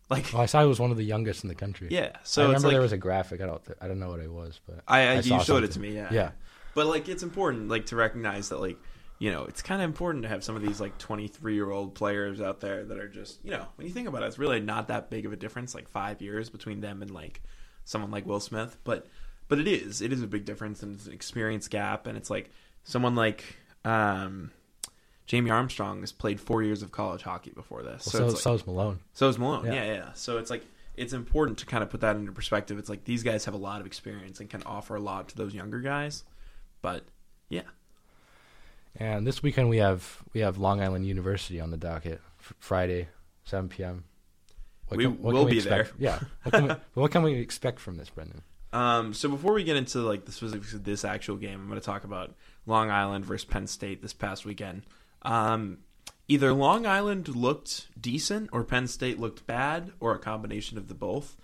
Like 0.09 0.33
Well, 0.33 0.43
I 0.43 0.47
saw 0.47 0.61
he 0.63 0.67
was 0.67 0.81
one 0.81 0.91
of 0.91 0.97
the 0.97 1.05
youngest 1.05 1.45
in 1.45 1.49
the 1.49 1.55
country. 1.55 1.89
yeah, 1.91 2.17
So 2.25 2.43
I 2.43 2.47
remember 2.47 2.69
like 2.69 2.75
there 2.75 2.83
was 2.83 2.93
a 2.93 2.99
graphic. 2.99 3.41
I 3.41 3.47
don't. 3.47 3.63
I 3.81 3.87
don't 3.87 4.01
know 4.01 4.09
what 4.09 4.21
it 4.21 4.31
was, 4.31 4.61
but 4.67 4.81
I, 4.89 5.03
I, 5.03 5.13
I 5.13 5.21
you 5.21 5.43
showed 5.43 5.63
it 5.63 5.73
to 5.73 5.81
me, 5.81 5.95
yeah. 5.95 6.09
yeah, 6.11 6.31
But 6.75 6.87
like 6.87 7.09
it's 7.09 7.23
important 7.23 7.69
like 7.69 7.87
to 7.87 7.97
recognize 7.97 8.49
that 8.49 8.61
like 8.61 8.79
you 9.21 9.31
know, 9.31 9.45
it's 9.45 9.61
kind 9.61 9.83
of 9.83 9.85
important 9.85 10.23
to 10.23 10.31
have 10.31 10.43
some 10.43 10.57
of 10.57 10.63
these 10.63 10.81
like 10.81 10.97
23-year-old 10.97 11.95
players 11.95 12.41
out 12.41 12.61
there 12.61 12.87
that 12.87 12.99
are 12.99 13.07
just, 13.07 13.45
you 13.45 13.51
know, 13.51 13.67
when 13.77 13.87
you 13.87 13.93
think 13.93 14.09
about 14.09 14.23
it, 14.23 14.27
it's 14.27 14.39
really 14.39 14.61
not 14.61 14.89
that 14.89 15.11
big 15.11 15.27
of 15.27 15.33
a 15.35 15.37
difference 15.37 15.75
like 15.75 15.91
5 15.91 16.23
years 16.23 16.49
between 16.49 16.81
them 16.81 17.03
and 17.03 17.11
like 17.11 17.43
someone 17.85 18.11
like 18.11 18.25
Will 18.25 18.41
Smith, 18.41 18.79
but 18.83 19.07
but 19.47 19.59
it 19.59 19.69
is. 19.69 20.01
It 20.01 20.13
is 20.13 20.23
a 20.23 20.27
big 20.27 20.45
difference 20.47 20.83
and 20.83 20.95
it's 20.95 21.07
an 21.07 21.13
experience 21.13 21.69
gap 21.69 22.07
and 22.07 22.17
it's 22.17 22.31
like 22.31 22.51
someone 22.85 23.15
like 23.15 23.57
um 23.85 24.53
Jamie 25.31 25.53
Armstrong 25.53 26.01
has 26.01 26.11
played 26.11 26.41
4 26.41 26.65
years 26.65 26.83
of 26.83 26.91
college 26.91 27.23
hockey 27.23 27.53
before 27.53 27.85
this. 27.85 28.05
Well, 28.05 28.11
so 28.13 28.19
so 28.19 28.25
it's 28.25 28.35
like, 28.35 28.43
so 28.43 28.55
is 28.55 28.67
Malone. 28.67 28.99
so 29.13 29.29
is 29.29 29.39
Malone. 29.39 29.67
Yeah. 29.67 29.75
Yeah. 29.75 29.85
yeah. 29.85 30.13
So 30.15 30.39
it's 30.39 30.51
like 30.51 30.65
it's 30.97 31.13
important 31.13 31.59
to 31.59 31.67
kind 31.67 31.85
of 31.85 31.89
put 31.89 32.01
that 32.01 32.17
into 32.17 32.33
perspective. 32.33 32.81
It's 32.81 32.89
like 32.89 33.05
these 33.05 33.23
guys 33.23 33.45
have 33.45 33.55
a 33.55 33.59
lot 33.59 33.81
of 33.81 33.87
experience 33.87 34.41
and 34.41 34.51
can 34.51 34.65
offer 34.65 34.97
a 34.97 35.01
lot 35.01 35.29
to 35.29 35.37
those 35.37 35.55
younger 35.55 35.79
guys. 35.79 36.25
But 36.83 37.05
yeah, 37.49 37.63
And 38.97 39.25
this 39.25 39.41
weekend 39.41 39.69
we 39.69 39.77
have 39.77 40.19
we 40.33 40.41
have 40.41 40.59
Long 40.59 40.83
Island 40.83 41.07
University 41.07 41.61
on 41.61 41.71
the 41.71 41.77
docket. 41.77 42.21
F- 42.41 42.55
Friday, 42.59 43.07
7 43.45 43.69
p.m. 43.69 44.03
What 44.89 44.99
We 44.99 45.07
what 45.07 45.33
will 45.33 45.45
we 45.45 45.53
be 45.53 45.57
expect? 45.59 45.93
Yeah. 45.97 46.19
What 46.43 46.53
can, 46.53 46.67
we, 46.67 46.75
what 47.03 47.11
can 47.13 47.23
we 47.23 47.35
expect 47.35 47.79
from 47.79 47.99
this, 47.99 48.11
Brendan? 48.11 48.43
Um, 48.73 49.15
so 49.15 49.29
before 49.29 49.53
we 49.53 49.63
get 49.63 49.77
into 49.77 50.01
like 50.01 50.25
the 50.25 50.33
specifics 50.33 50.75
of 50.75 50.83
this 50.83 51.05
actual 51.05 51.37
game, 51.37 51.61
I'm 51.61 51.69
going 51.69 51.79
to 51.79 51.87
talk 51.87 52.03
about 52.03 52.35
Long 52.67 52.91
Island 52.91 53.25
versus 53.25 53.45
Penn 53.45 53.69
State 53.69 54.03
this 54.03 54.13
past 54.13 54.45
weekend. 54.45 54.83
Um, 55.23 55.79
either 56.29 56.53
Long 56.53 56.87
Island 56.87 57.29
looked 57.29 57.89
decent 58.01 58.51
or 58.53 58.65
Penn 58.65 58.87
State 58.87 59.19
looked 59.19 59.47
bad, 59.47 59.93
or 60.01 60.15
a 60.15 60.19
combination 60.19 60.79
of 60.79 60.89
the 60.89 60.95
both. 60.95 61.37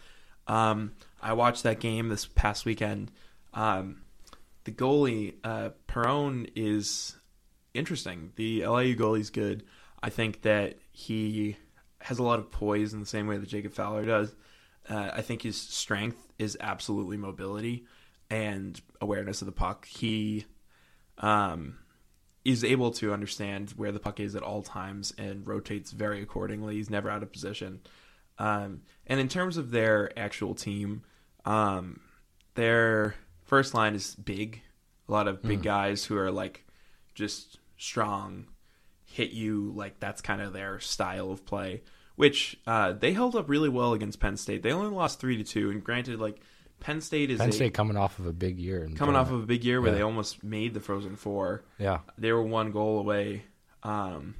Um, 0.46 0.92
I 1.20 1.32
watched 1.32 1.64
that 1.64 1.80
game 1.80 2.08
this 2.08 2.26
past 2.26 2.64
weekend. 2.64 3.10
Um, 3.52 4.02
the 4.64 4.72
goalie 4.72 5.34
uh, 5.42 5.70
Perone 5.88 6.50
is 6.54 7.16
interesting. 7.74 8.32
The 8.36 8.66
LIU 8.66 8.96
goalie's 8.96 9.30
good. 9.30 9.64
I 10.02 10.10
think 10.10 10.42
that 10.42 10.78
he 10.92 11.56
has 12.00 12.18
a 12.18 12.22
lot 12.22 12.38
of 12.38 12.50
poise 12.50 12.92
in 12.92 13.00
the 13.00 13.06
same 13.06 13.26
way 13.26 13.38
that 13.38 13.48
Jacob 13.48 13.72
Fowler 13.72 14.04
does. 14.04 14.34
Uh, 14.88 15.10
I 15.12 15.22
think 15.22 15.42
his 15.42 15.56
strength 15.56 16.32
is 16.38 16.56
absolutely 16.60 17.16
mobility 17.16 17.86
and 18.30 18.80
awareness 19.00 19.42
of 19.42 19.46
the 19.46 19.52
puck. 19.52 19.86
He 19.86 20.46
um, 21.18 21.78
is 22.46 22.62
able 22.62 22.90
to 22.92 23.12
understand 23.12 23.70
where 23.76 23.92
the 23.92 23.98
puck 23.98 24.20
is 24.20 24.36
at 24.36 24.42
all 24.42 24.62
times 24.62 25.12
and 25.18 25.46
rotates 25.46 25.90
very 25.90 26.22
accordingly. 26.22 26.76
He's 26.76 26.90
never 26.90 27.10
out 27.10 27.22
of 27.22 27.32
position. 27.32 27.80
Um, 28.38 28.82
and 29.06 29.18
in 29.18 29.28
terms 29.28 29.56
of 29.56 29.70
their 29.70 30.16
actual 30.18 30.54
team, 30.54 31.02
um, 31.44 32.00
their 32.54 33.16
first 33.44 33.74
line 33.74 33.94
is 33.94 34.14
big. 34.14 34.62
A 35.08 35.12
lot 35.12 35.28
of 35.28 35.42
big 35.42 35.60
Mm. 35.60 35.64
guys 35.64 36.04
who 36.04 36.16
are 36.16 36.30
like 36.30 36.64
just 37.14 37.58
strong, 37.78 38.46
hit 39.04 39.30
you 39.30 39.72
like 39.74 39.98
that's 40.00 40.20
kind 40.20 40.40
of 40.40 40.52
their 40.52 40.78
style 40.80 41.30
of 41.30 41.44
play. 41.46 41.82
Which 42.16 42.58
uh, 42.66 42.92
they 42.92 43.12
held 43.12 43.36
up 43.36 43.48
really 43.48 43.68
well 43.68 43.92
against 43.92 44.20
Penn 44.20 44.36
State. 44.36 44.62
They 44.62 44.72
only 44.72 44.90
lost 44.94 45.20
three 45.20 45.36
to 45.36 45.44
two, 45.44 45.70
and 45.70 45.84
granted, 45.84 46.18
like 46.18 46.40
Penn 46.80 47.00
State 47.00 47.30
is 47.30 47.38
Penn 47.40 47.48
a- 47.48 47.52
State 47.52 47.74
coming 47.74 47.96
off 47.96 48.18
of 48.18 48.26
a 48.26 48.32
big 48.32 48.58
year. 48.58 48.84
in 48.84 48.94
coming 48.96 49.16
off 49.16 49.30
of 49.30 49.42
a 49.42 49.46
big 49.46 49.64
year 49.64 49.80
where 49.80 49.90
Yeah. 49.90 49.96
they 49.96 50.02
almost 50.02 50.44
made 50.44 50.74
the 50.74 50.80
Frozen 50.80 51.16
Four. 51.16 51.64
yeah. 51.78 52.00
They 52.18 52.32
were 52.32 52.42
one 52.42 52.70
goal 52.72 52.98
away 52.98 53.44
um, 53.82 54.34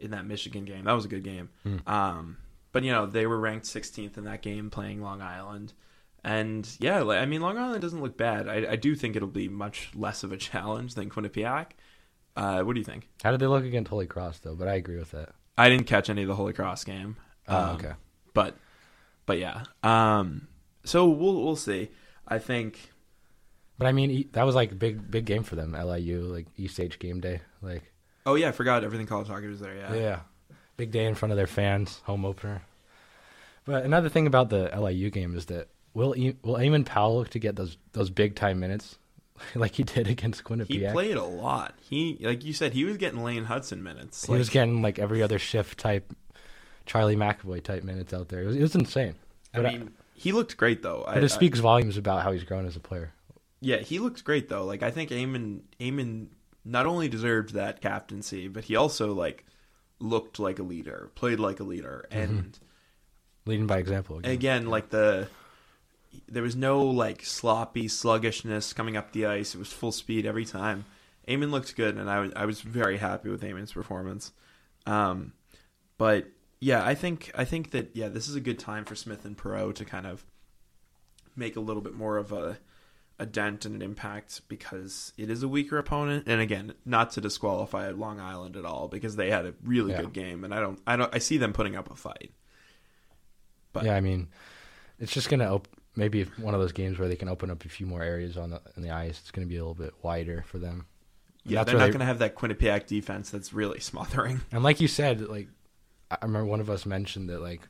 in 0.00 0.10
that 0.12 0.26
Michigan 0.26 0.64
game. 0.64 0.84
That 0.84 0.92
was 0.92 1.04
a 1.04 1.08
good 1.08 1.24
game. 1.24 1.48
Hmm. 1.62 1.76
Um, 1.86 2.36
but 2.72 2.82
you 2.84 2.90
know 2.92 3.06
they 3.06 3.26
were 3.26 3.38
ranked 3.38 3.66
16th 3.66 4.16
in 4.16 4.24
that 4.24 4.40
game, 4.42 4.70
playing 4.70 5.02
Long 5.02 5.20
Island. 5.20 5.72
And 6.24 6.68
yeah, 6.78 7.02
I 7.04 7.26
mean 7.26 7.40
Long 7.42 7.58
Island 7.58 7.82
doesn't 7.82 8.00
look 8.00 8.16
bad. 8.16 8.48
I, 8.48 8.72
I 8.72 8.76
do 8.76 8.94
think 8.94 9.16
it'll 9.16 9.28
be 9.28 9.48
much 9.48 9.90
less 9.94 10.22
of 10.22 10.32
a 10.32 10.36
challenge 10.36 10.94
than 10.94 11.10
Quinnipiac. 11.10 11.66
Uh, 12.36 12.62
what 12.62 12.72
do 12.74 12.80
you 12.80 12.84
think? 12.84 13.08
How 13.22 13.30
did 13.32 13.40
they 13.40 13.46
look 13.46 13.64
against 13.64 13.90
Holy 13.90 14.06
Cross 14.06 14.38
though? 14.40 14.54
But 14.54 14.68
I 14.68 14.74
agree 14.74 14.96
with 14.98 15.10
that. 15.10 15.30
I 15.58 15.68
didn't 15.68 15.86
catch 15.86 16.08
any 16.08 16.22
of 16.22 16.28
the 16.28 16.34
Holy 16.34 16.52
Cross 16.54 16.84
game. 16.84 17.16
Oh, 17.48 17.56
Um, 17.56 17.76
okay. 17.76 17.92
but 18.32 18.56
but 19.26 19.38
yeah. 19.38 19.64
Um, 19.82 20.48
so 20.84 21.08
we'll 21.08 21.42
we'll 21.42 21.56
see. 21.56 21.90
I 22.26 22.38
think 22.38 22.92
But 23.78 23.86
I 23.86 23.92
mean, 23.92 24.28
that 24.32 24.44
was 24.44 24.54
like 24.54 24.78
big 24.78 25.10
big 25.10 25.24
game 25.24 25.42
for 25.42 25.56
them. 25.56 25.72
LIU 25.72 26.22
like 26.22 26.46
East 26.56 26.74
Stage 26.74 26.98
game 26.98 27.20
day. 27.20 27.40
Like 27.60 27.92
Oh 28.24 28.34
yeah, 28.34 28.48
I 28.48 28.52
forgot 28.52 28.84
everything 28.84 29.06
college 29.06 29.28
hockey 29.28 29.48
was 29.48 29.60
there. 29.60 29.74
Yeah. 29.76 29.94
yeah. 29.94 30.20
big 30.76 30.90
day 30.90 31.06
in 31.06 31.14
front 31.14 31.32
of 31.32 31.36
their 31.36 31.46
fans, 31.46 32.00
home 32.04 32.24
opener. 32.24 32.62
But 33.64 33.84
another 33.84 34.08
thing 34.08 34.26
about 34.26 34.50
the 34.50 34.70
LIU 34.76 35.10
game 35.10 35.36
is 35.36 35.46
that 35.46 35.68
will 35.94 36.16
e- 36.16 36.36
will 36.42 36.54
Eamon 36.54 36.84
Powell 36.84 37.18
look 37.18 37.30
to 37.30 37.38
get 37.38 37.56
those 37.56 37.76
those 37.92 38.10
big 38.10 38.34
time 38.34 38.60
minutes 38.60 38.98
like 39.54 39.74
he 39.74 39.82
did 39.82 40.08
against 40.08 40.44
Quinnipiac? 40.44 40.68
He 40.68 40.86
played 40.88 41.16
a 41.16 41.24
lot. 41.24 41.74
He 41.80 42.18
like 42.20 42.44
you 42.44 42.52
said, 42.52 42.72
he 42.72 42.84
was 42.84 42.96
getting 42.96 43.22
Lane 43.22 43.46
Hutson 43.46 43.82
minutes. 43.82 44.26
He 44.26 44.34
was 44.34 44.48
getting 44.48 44.82
like 44.82 44.98
every 44.98 45.22
other 45.22 45.38
shift 45.38 45.78
type, 45.78 46.12
Charlie 46.86 47.16
McAvoy 47.16 47.62
type 47.62 47.84
minutes 47.84 48.12
out 48.12 48.28
there. 48.28 48.42
It 48.42 48.46
was, 48.46 48.56
it 48.56 48.62
was 48.62 48.74
insane. 48.74 49.14
I 49.54 49.60
mean, 49.60 49.92
he 50.22 50.32
looked 50.32 50.56
great 50.56 50.82
though. 50.82 51.04
I, 51.06 51.14
but 51.14 51.24
it 51.24 51.32
I- 51.32 51.34
speaks 51.34 51.58
volumes 51.58 51.96
about 51.96 52.22
how 52.22 52.32
he's 52.32 52.44
grown 52.44 52.66
as 52.66 52.76
a 52.76 52.80
player. 52.80 53.12
yeah, 53.60 53.78
he 53.78 53.98
looked 53.98 54.22
great 54.24 54.48
though. 54.48 54.64
Like 54.64 54.82
I 54.82 54.90
think 54.90 55.10
Eamon 55.10 55.60
Eamon 55.80 56.28
not 56.64 56.86
only 56.86 57.08
deserved 57.08 57.54
that 57.54 57.80
captaincy, 57.80 58.46
but 58.48 58.64
he 58.64 58.76
also 58.76 59.12
like 59.12 59.44
looked 59.98 60.38
like 60.38 60.58
a 60.58 60.62
leader, 60.62 61.10
played 61.14 61.40
like 61.40 61.60
a 61.60 61.64
leader, 61.64 62.06
and 62.10 62.58
Leading 63.44 63.66
by 63.66 63.78
example. 63.78 64.18
Again. 64.18 64.30
again, 64.32 64.66
like 64.66 64.90
the 64.90 65.28
there 66.28 66.42
was 66.44 66.54
no 66.54 66.82
like 66.84 67.24
sloppy 67.24 67.88
sluggishness 67.88 68.72
coming 68.72 68.96
up 68.96 69.12
the 69.12 69.26
ice. 69.26 69.54
It 69.54 69.58
was 69.58 69.72
full 69.72 69.90
speed 69.92 70.26
every 70.26 70.44
time. 70.44 70.84
Eamon 71.26 71.50
looked 71.50 71.74
good, 71.76 71.96
and 71.96 72.08
I 72.10 72.20
was 72.20 72.32
I 72.36 72.44
was 72.46 72.60
very 72.60 72.98
happy 72.98 73.28
with 73.30 73.42
Eamon's 73.42 73.72
performance. 73.72 74.32
Um, 74.86 75.32
but 75.98 76.26
yeah, 76.64 76.84
I 76.86 76.94
think 76.94 77.32
I 77.34 77.44
think 77.44 77.72
that 77.72 77.90
yeah, 77.94 78.08
this 78.08 78.28
is 78.28 78.36
a 78.36 78.40
good 78.40 78.58
time 78.60 78.84
for 78.84 78.94
Smith 78.94 79.24
and 79.24 79.36
Perreault 79.36 79.74
to 79.74 79.84
kind 79.84 80.06
of 80.06 80.24
make 81.34 81.56
a 81.56 81.60
little 81.60 81.82
bit 81.82 81.92
more 81.94 82.18
of 82.18 82.30
a 82.30 82.58
a 83.18 83.26
dent 83.26 83.64
and 83.64 83.74
an 83.74 83.82
impact 83.82 84.42
because 84.48 85.12
it 85.16 85.28
is 85.28 85.42
a 85.42 85.48
weaker 85.48 85.76
opponent. 85.78 86.24
And 86.28 86.40
again, 86.40 86.74
not 86.84 87.10
to 87.12 87.20
disqualify 87.20 87.90
Long 87.90 88.20
Island 88.20 88.56
at 88.56 88.64
all 88.64 88.86
because 88.86 89.16
they 89.16 89.28
had 89.30 89.44
a 89.44 89.54
really 89.64 89.90
Yeah. 89.90 90.02
good 90.02 90.12
game, 90.12 90.44
and 90.44 90.54
I 90.54 90.60
don't 90.60 90.78
I 90.86 90.94
don't 90.94 91.12
I 91.12 91.18
see 91.18 91.36
them 91.36 91.52
putting 91.52 91.74
up 91.74 91.90
a 91.90 91.96
fight. 91.96 92.32
But 93.72 93.84
yeah, 93.84 93.96
I 93.96 94.00
mean, 94.00 94.28
it's 95.00 95.12
just 95.12 95.28
gonna 95.28 95.52
op- 95.52 95.68
maybe 95.96 96.20
if 96.20 96.38
one 96.38 96.54
of 96.54 96.60
those 96.60 96.72
games 96.72 96.96
where 96.98 97.08
they 97.08 97.16
can 97.16 97.28
open 97.28 97.50
up 97.50 97.64
a 97.64 97.68
few 97.68 97.86
more 97.86 98.02
areas 98.02 98.36
on 98.36 98.50
the 98.50 98.60
on 98.76 98.82
the 98.84 98.90
ice. 98.90 99.18
It's 99.20 99.32
gonna 99.32 99.48
be 99.48 99.56
a 99.56 99.60
little 99.64 99.74
bit 99.74 99.94
wider 100.02 100.44
for 100.46 100.58
them. 100.58 100.86
And 101.44 101.52
Yeah, 101.52 101.64
they're 101.64 101.74
not 101.74 101.86
they- 101.86 101.90
going 101.90 101.98
to 102.00 102.06
have 102.06 102.20
that 102.20 102.36
Quinnipiac 102.36 102.86
defense 102.86 103.30
that's 103.30 103.52
really 103.52 103.80
smothering. 103.90 104.42
And 104.52 104.62
like 104.62 104.80
you 104.80 104.86
said, 104.86 105.22
like 105.22 105.48
I 106.20 106.24
remember 106.26 106.46
one 106.46 106.60
of 106.60 106.70
us 106.70 106.84
mentioned 106.86 107.28
that 107.30 107.40
like 107.40 107.60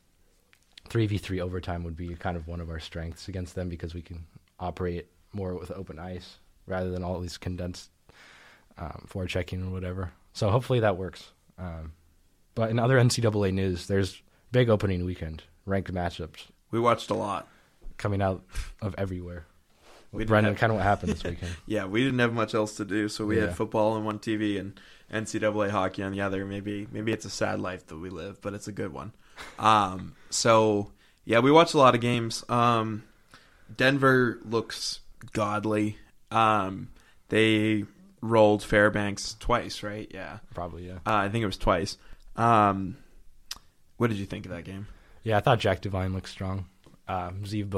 three 0.88 1.06
v 1.06 1.18
three 1.18 1.40
overtime 1.40 1.84
would 1.84 1.96
be 1.96 2.14
kind 2.14 2.36
of 2.36 2.48
one 2.48 2.60
of 2.60 2.68
our 2.70 2.80
strengths 2.80 3.28
against 3.28 3.54
them 3.54 3.68
because 3.68 3.94
we 3.94 4.02
can 4.02 4.24
operate 4.58 5.06
more 5.32 5.54
with 5.54 5.70
open 5.70 5.98
ice 5.98 6.38
rather 6.66 6.90
than 6.90 7.02
all 7.04 7.20
these 7.20 7.38
condensed 7.38 7.90
um, 8.78 9.06
forechecking 9.08 9.66
or 9.66 9.70
whatever. 9.70 10.12
So 10.32 10.50
hopefully 10.50 10.80
that 10.80 10.96
works. 10.96 11.30
Um, 11.58 11.92
but 12.54 12.70
in 12.70 12.78
other 12.78 12.98
NCAA 12.98 13.52
news, 13.52 13.86
there's 13.86 14.20
big 14.50 14.68
opening 14.68 15.04
weekend 15.04 15.42
ranked 15.66 15.92
matchups 15.92 16.46
We 16.70 16.80
watched 16.80 17.10
a 17.10 17.14
lot. 17.14 17.48
coming 17.96 18.20
out 18.22 18.42
of 18.80 18.94
everywhere. 18.98 19.46
We 20.12 20.24
Brendan, 20.24 20.52
have- 20.52 20.60
kind 20.60 20.70
of 20.72 20.76
what 20.76 20.84
happened 20.84 21.12
this 21.12 21.24
weekend. 21.24 21.52
Yeah, 21.66 21.86
we 21.86 22.04
didn't 22.04 22.18
have 22.18 22.32
much 22.34 22.54
else 22.54 22.76
to 22.76 22.84
do, 22.84 23.08
so 23.08 23.24
we 23.26 23.36
Yeah. 23.36 23.46
had 23.46 23.56
football 23.56 23.92
on 23.94 24.04
one 24.04 24.18
TV 24.18 24.58
and 24.60 24.78
NCAA 25.12 25.70
hockey 25.70 26.02
on 26.02 26.12
the 26.12 26.20
other. 26.20 26.44
Maybe 26.44 26.86
maybe 26.92 27.12
it's 27.12 27.24
a 27.24 27.30
sad 27.30 27.60
life 27.60 27.86
that 27.88 27.96
we 27.96 28.10
live, 28.10 28.40
but 28.42 28.52
it's 28.54 28.68
a 28.68 28.72
good 28.72 28.92
one. 28.92 29.12
Um, 29.58 30.14
so 30.30 30.90
yeah, 31.24 31.38
we 31.40 31.50
watched 31.50 31.74
a 31.74 31.78
lot 31.78 31.94
of 31.94 32.00
games. 32.00 32.44
Um, 32.48 33.04
Denver 33.74 34.38
looks 34.44 35.00
godly. 35.32 35.96
Um, 36.30 36.88
they 37.28 37.84
rolled 38.20 38.62
Fairbanks 38.62 39.36
twice, 39.40 39.82
right? 39.82 40.10
Yeah, 40.12 40.38
Probably, 40.54 40.86
yeah. 40.86 40.98
uh, 41.06 41.14
I 41.14 41.28
think 41.28 41.42
it 41.42 41.46
was 41.46 41.56
twice. 41.58 41.96
Um, 42.36 42.96
what 43.96 44.08
did 44.10 44.18
you 44.18 44.26
think 44.26 44.44
of 44.46 44.52
that 44.52 44.64
game? 44.64 44.86
Yeah, 45.22 45.36
I 45.36 45.40
thought 45.40 45.58
Jack 45.58 45.80
Devine 45.80 46.12
looked 46.12 46.28
strong. 46.28 46.66
Um, 47.08 47.42
Zeev 47.44 47.68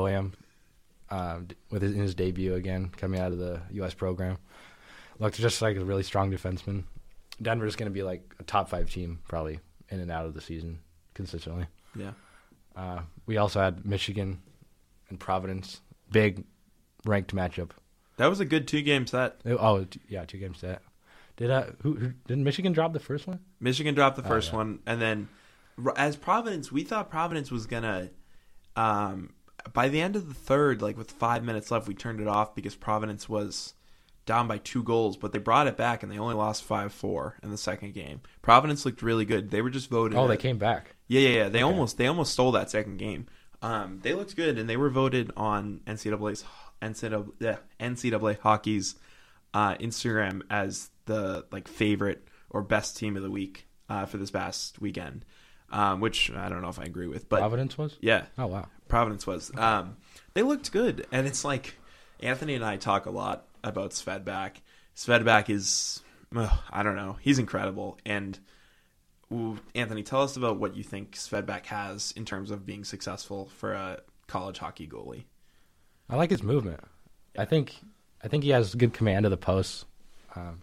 d- 1.46 1.54
with 1.70 1.82
his, 1.82 1.92
in 1.92 2.00
his 2.00 2.14
debut 2.14 2.54
again, 2.54 2.90
coming 2.96 3.20
out 3.20 3.32
of 3.32 3.38
the 3.38 3.60
U.S. 3.72 3.94
program, 3.94 4.38
looked 5.18 5.36
just 5.36 5.60
like 5.62 5.76
a 5.76 5.84
really 5.84 6.02
strong 6.02 6.30
defenseman. 6.30 6.84
Denver's 7.42 7.76
going 7.76 7.90
to 7.90 7.94
be 7.94 8.02
like 8.02 8.22
a 8.38 8.42
top 8.44 8.68
five 8.68 8.90
team 8.90 9.20
probably 9.28 9.60
in 9.90 10.00
and 10.00 10.10
out 10.10 10.26
of 10.26 10.34
the 10.34 10.40
season 10.40 10.78
consistently. 11.14 11.66
Yeah. 11.96 12.12
Uh, 12.76 13.00
we 13.26 13.36
also 13.36 13.60
had 13.60 13.84
Michigan 13.84 14.40
and 15.08 15.18
Providence, 15.20 15.80
big 16.10 16.44
ranked 17.04 17.34
matchup. 17.34 17.70
That 18.16 18.26
was 18.26 18.40
a 18.40 18.44
good 18.44 18.66
two 18.68 18.82
game 18.82 19.06
set. 19.06 19.40
It- 19.44 19.56
oh, 19.60 19.86
yeah, 20.08 20.24
two 20.24 20.38
game 20.38 20.54
set. 20.54 20.82
Did 21.36 21.50
uh, 21.50 21.64
who, 21.82 21.94
who 21.96 22.12
did 22.28 22.38
Michigan 22.38 22.72
drop 22.72 22.92
the 22.92 23.00
first 23.00 23.26
one? 23.26 23.40
Michigan 23.58 23.94
dropped 23.94 24.16
the 24.16 24.24
Oh, 24.24 24.28
first 24.28 24.50
yeah. 24.52 24.56
one, 24.58 24.78
and 24.86 25.02
then 25.02 25.28
as 25.96 26.14
Providence, 26.14 26.70
we 26.70 26.84
thought 26.84 27.10
Providence 27.10 27.50
was 27.50 27.66
gonna. 27.66 28.10
Um, 28.76 29.33
by 29.72 29.88
the 29.88 30.00
end 30.00 30.16
of 30.16 30.28
the 30.28 30.34
third, 30.34 30.82
like 30.82 30.96
with 30.96 31.10
five 31.10 31.42
minutes 31.44 31.70
left, 31.70 31.88
we 31.88 31.94
turned 31.94 32.20
it 32.20 32.28
off 32.28 32.54
because 32.54 32.74
Providence 32.74 33.28
was 33.28 33.74
down 34.26 34.48
by 34.48 34.58
two 34.58 34.82
goals, 34.82 35.16
but 35.16 35.32
they 35.32 35.38
brought 35.38 35.66
it 35.66 35.76
back 35.76 36.02
and 36.02 36.10
they 36.10 36.18
only 36.18 36.34
lost 36.34 36.64
five 36.64 36.92
four 36.92 37.36
in 37.42 37.50
the 37.50 37.58
second 37.58 37.94
game. 37.94 38.20
Providence 38.42 38.84
looked 38.84 39.02
really 39.02 39.24
good. 39.24 39.50
They 39.50 39.62
were 39.62 39.70
just 39.70 39.90
voted. 39.90 40.16
Oh, 40.16 40.26
they 40.28 40.36
came 40.36 40.58
back. 40.58 40.96
Yeah, 41.08 41.20
yeah, 41.28 41.28
yeah. 41.36 41.48
They 41.48 41.62
almost 41.62 41.98
they 41.98 42.06
almost 42.06 42.32
stole 42.32 42.52
that 42.52 42.70
second 42.70 42.98
game. 42.98 43.26
Um, 43.62 44.00
they 44.02 44.12
looked 44.12 44.36
good, 44.36 44.58
and 44.58 44.68
they 44.68 44.76
were 44.76 44.90
voted 44.90 45.32
on 45.36 45.80
NCAA's 45.86 46.44
NCAA, 46.82 47.58
NCAA 47.80 48.38
hockey's 48.40 48.94
uh, 49.54 49.74
Instagram 49.76 50.42
as 50.50 50.90
the 51.06 51.46
like 51.50 51.68
favorite 51.68 52.26
or 52.50 52.62
best 52.62 52.96
team 52.96 53.16
of 53.16 53.22
the 53.22 53.30
week 53.30 53.66
uh, 53.88 54.06
for 54.06 54.18
this 54.18 54.30
past 54.30 54.80
weekend. 54.80 55.24
Um, 55.70 56.00
which 56.00 56.30
I 56.30 56.48
don't 56.50 56.62
know 56.62 56.68
if 56.68 56.78
I 56.78 56.84
agree 56.84 57.08
with, 57.08 57.28
but 57.28 57.40
Providence 57.40 57.76
was. 57.76 57.96
yeah, 58.00 58.26
Oh 58.38 58.46
wow. 58.46 58.68
Providence 58.94 59.26
was. 59.26 59.50
Um, 59.58 59.96
they 60.34 60.42
looked 60.42 60.70
good, 60.70 61.04
and 61.10 61.26
it's 61.26 61.44
like 61.44 61.74
Anthony 62.20 62.54
and 62.54 62.64
I 62.64 62.76
talk 62.76 63.06
a 63.06 63.10
lot 63.10 63.48
about 63.64 63.90
Svedback. 63.90 64.58
Svedback 64.94 65.50
is, 65.50 66.00
ugh, 66.36 66.56
I 66.70 66.84
don't 66.84 66.94
know, 66.94 67.16
he's 67.20 67.40
incredible. 67.40 67.98
And 68.06 68.38
ooh, 69.32 69.58
Anthony, 69.74 70.04
tell 70.04 70.22
us 70.22 70.36
about 70.36 70.60
what 70.60 70.76
you 70.76 70.84
think 70.84 71.16
Svedback 71.16 71.66
has 71.66 72.12
in 72.12 72.24
terms 72.24 72.52
of 72.52 72.64
being 72.64 72.84
successful 72.84 73.50
for 73.56 73.72
a 73.72 74.00
college 74.28 74.58
hockey 74.58 74.86
goalie. 74.86 75.24
I 76.08 76.14
like 76.14 76.30
his 76.30 76.44
movement. 76.44 76.78
I 77.36 77.46
think 77.46 77.74
I 78.22 78.28
think 78.28 78.44
he 78.44 78.50
has 78.50 78.76
good 78.76 78.92
command 78.92 79.24
of 79.26 79.32
the 79.32 79.36
post. 79.36 79.86
Um, 80.36 80.60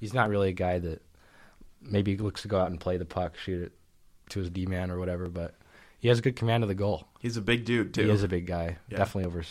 he's 0.00 0.14
not 0.14 0.30
really 0.30 0.48
a 0.48 0.54
guy 0.54 0.78
that 0.78 1.02
maybe 1.82 2.16
looks 2.16 2.40
to 2.42 2.48
go 2.48 2.58
out 2.58 2.70
and 2.70 2.80
play 2.80 2.96
the 2.96 3.04
puck, 3.04 3.36
shoot 3.36 3.64
it 3.64 3.72
to 4.30 4.38
his 4.38 4.48
D 4.48 4.64
man 4.64 4.90
or 4.90 4.98
whatever, 4.98 5.28
but 5.28 5.54
he 6.00 6.08
has 6.08 6.20
good 6.20 6.36
command 6.36 6.62
of 6.64 6.68
the 6.68 6.74
goal. 6.74 7.08
He's 7.20 7.36
a 7.36 7.42
big 7.42 7.64
dude 7.64 7.94
too. 7.94 8.04
He 8.04 8.10
is 8.10 8.22
a 8.22 8.28
big 8.28 8.46
guy, 8.46 8.76
Yeah. 8.88 8.98
definitely 8.98 9.28
over 9.28 9.42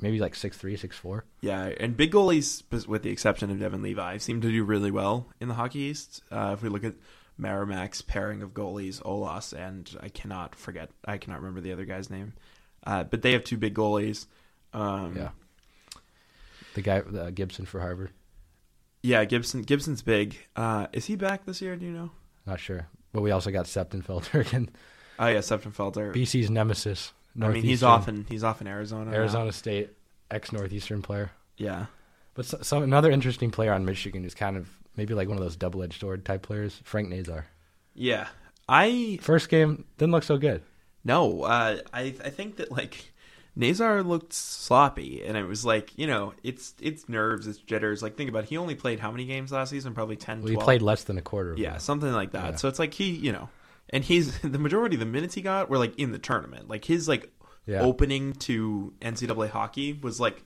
maybe 0.00 0.18
like 0.18 0.34
six 0.34 0.56
three, 0.56 0.76
six 0.76 0.96
four. 0.96 1.24
Yeah, 1.40 1.70
and 1.78 1.96
big 1.96 2.12
goalies, 2.12 2.62
with 2.86 3.02
the 3.02 3.10
exception 3.10 3.50
of 3.50 3.58
Devon 3.60 3.82
Levi, 3.82 4.16
seem 4.18 4.40
to 4.40 4.50
do 4.50 4.64
really 4.64 4.90
well 4.90 5.28
in 5.40 5.48
the 5.48 5.54
Hockey 5.54 5.80
East. 5.80 6.22
Uh, 6.30 6.52
if 6.56 6.62
we 6.62 6.68
look 6.68 6.84
at 6.84 6.94
Merrimack's 7.38 8.02
pairing 8.02 8.42
of 8.42 8.52
goalies, 8.54 9.00
Ollas 9.02 9.52
and 9.52 9.96
I 10.02 10.08
cannot 10.08 10.54
forget, 10.54 10.90
I 11.04 11.18
cannot 11.18 11.40
remember 11.40 11.60
the 11.60 11.72
other 11.72 11.84
guy's 11.84 12.10
name, 12.10 12.32
uh, 12.86 13.04
but 13.04 13.22
they 13.22 13.32
have 13.32 13.44
two 13.44 13.56
big 13.58 13.74
goalies. 13.74 14.26
Um, 14.72 15.16
Yeah. 15.16 15.30
The 16.74 16.82
guy 16.82 16.98
uh, 17.00 17.30
Gibson 17.30 17.66
for 17.66 17.80
Harvard, 17.80 18.10
yeah. 19.02 19.24
Gibson, 19.24 19.62
Gibson's 19.62 20.02
big. 20.02 20.36
Uh, 20.54 20.86
is 20.92 21.06
he 21.06 21.16
back 21.16 21.44
this 21.44 21.60
year? 21.60 21.74
Do 21.76 21.84
you 21.84 21.92
know? 21.92 22.10
not 22.46 22.60
sure, 22.60 22.86
but 23.12 23.22
we 23.22 23.30
also 23.32 23.50
got 23.50 23.66
Semptimphelter 23.66 24.40
again, 24.46 24.70
Oh 25.20 25.28
yeah, 25.28 25.38
Semptimphelter. 25.38 26.12
BC's 26.12 26.50
nemesis. 26.50 27.12
I 27.40 27.48
mean, 27.48 27.62
he's 27.62 27.82
in 27.82 28.26
he's 28.28 28.42
off 28.42 28.60
in 28.60 28.66
Arizona. 28.66 29.10
now. 29.10 29.16
Arizona 29.16 29.52
State, 29.52 29.90
ex 30.30 30.50
Northeastern 30.50 31.00
player. 31.02 31.30
Yeah, 31.56 31.86
But 32.34 32.46
so, 32.46 32.58
some 32.62 32.82
another 32.82 33.10
interesting 33.10 33.50
player 33.50 33.72
on 33.72 33.84
Michigan 33.84 34.24
is 34.24 34.34
kind 34.34 34.56
of 34.56 34.68
maybe 34.96 35.14
like 35.14 35.28
one 35.28 35.36
of 35.36 35.44
those 35.44 35.56
double 35.56 35.82
edged 35.82 36.00
sword 36.00 36.24
type 36.24 36.42
players. 36.42 36.80
Frank 36.84 37.08
Nazar. 37.08 37.46
yeah. 37.94 38.26
I 38.68 39.18
First 39.20 39.48
game 39.48 39.84
didn't 39.98 40.12
look 40.12 40.22
so 40.22 40.38
good. 40.38 40.62
No, 41.04 41.42
uh, 41.42 41.78
I 41.92 42.14
I 42.24 42.30
think 42.30 42.56
that 42.56 42.70
like 42.70 43.12
Nazar 43.56 44.02
looked 44.04 44.32
sloppy, 44.32 45.24
and 45.24 45.36
it 45.36 45.44
was 45.44 45.64
like 45.64 45.90
you 45.98 46.06
know 46.06 46.34
it's 46.44 46.74
it's 46.80 47.08
nerves, 47.08 47.46
it's 47.48 47.58
jitters. 47.58 48.00
Like 48.02 48.16
think 48.16 48.30
about 48.30 48.44
it, 48.44 48.48
he 48.48 48.56
only 48.56 48.76
played 48.76 49.00
how 49.00 49.10
many 49.10 49.24
games 49.26 49.50
last 49.50 49.70
season? 49.70 49.92
Probably 49.92 50.14
10, 50.16 50.38
Well, 50.42 50.48
he 50.48 50.54
12? 50.54 50.64
played 50.64 50.82
less 50.82 51.02
than 51.04 51.18
a 51.18 51.22
quarter. 51.22 51.52
Of 51.52 51.58
yeah, 51.58 51.72
them. 51.72 51.80
something 51.80 52.12
like 52.12 52.30
that. 52.32 52.50
Yeah. 52.50 52.56
So 52.56 52.68
it's 52.68 52.78
like 52.78 52.94
he 52.94 53.10
you 53.10 53.32
know, 53.32 53.48
and 53.90 54.04
he's 54.04 54.38
the 54.42 54.58
majority 54.58 54.96
of 54.96 55.00
the 55.00 55.06
minutes 55.06 55.34
he 55.34 55.42
got 55.42 55.68
were 55.70 55.78
like 55.78 55.98
in 55.98 56.12
the 56.12 56.18
tournament. 56.18 56.68
Like 56.68 56.84
his 56.84 57.08
like 57.08 57.30
Yeah. 57.66 57.80
opening 57.82 58.32
to 58.34 58.92
NCAA 59.00 59.50
hockey 59.50 59.92
was 59.92 60.18
like 60.20 60.42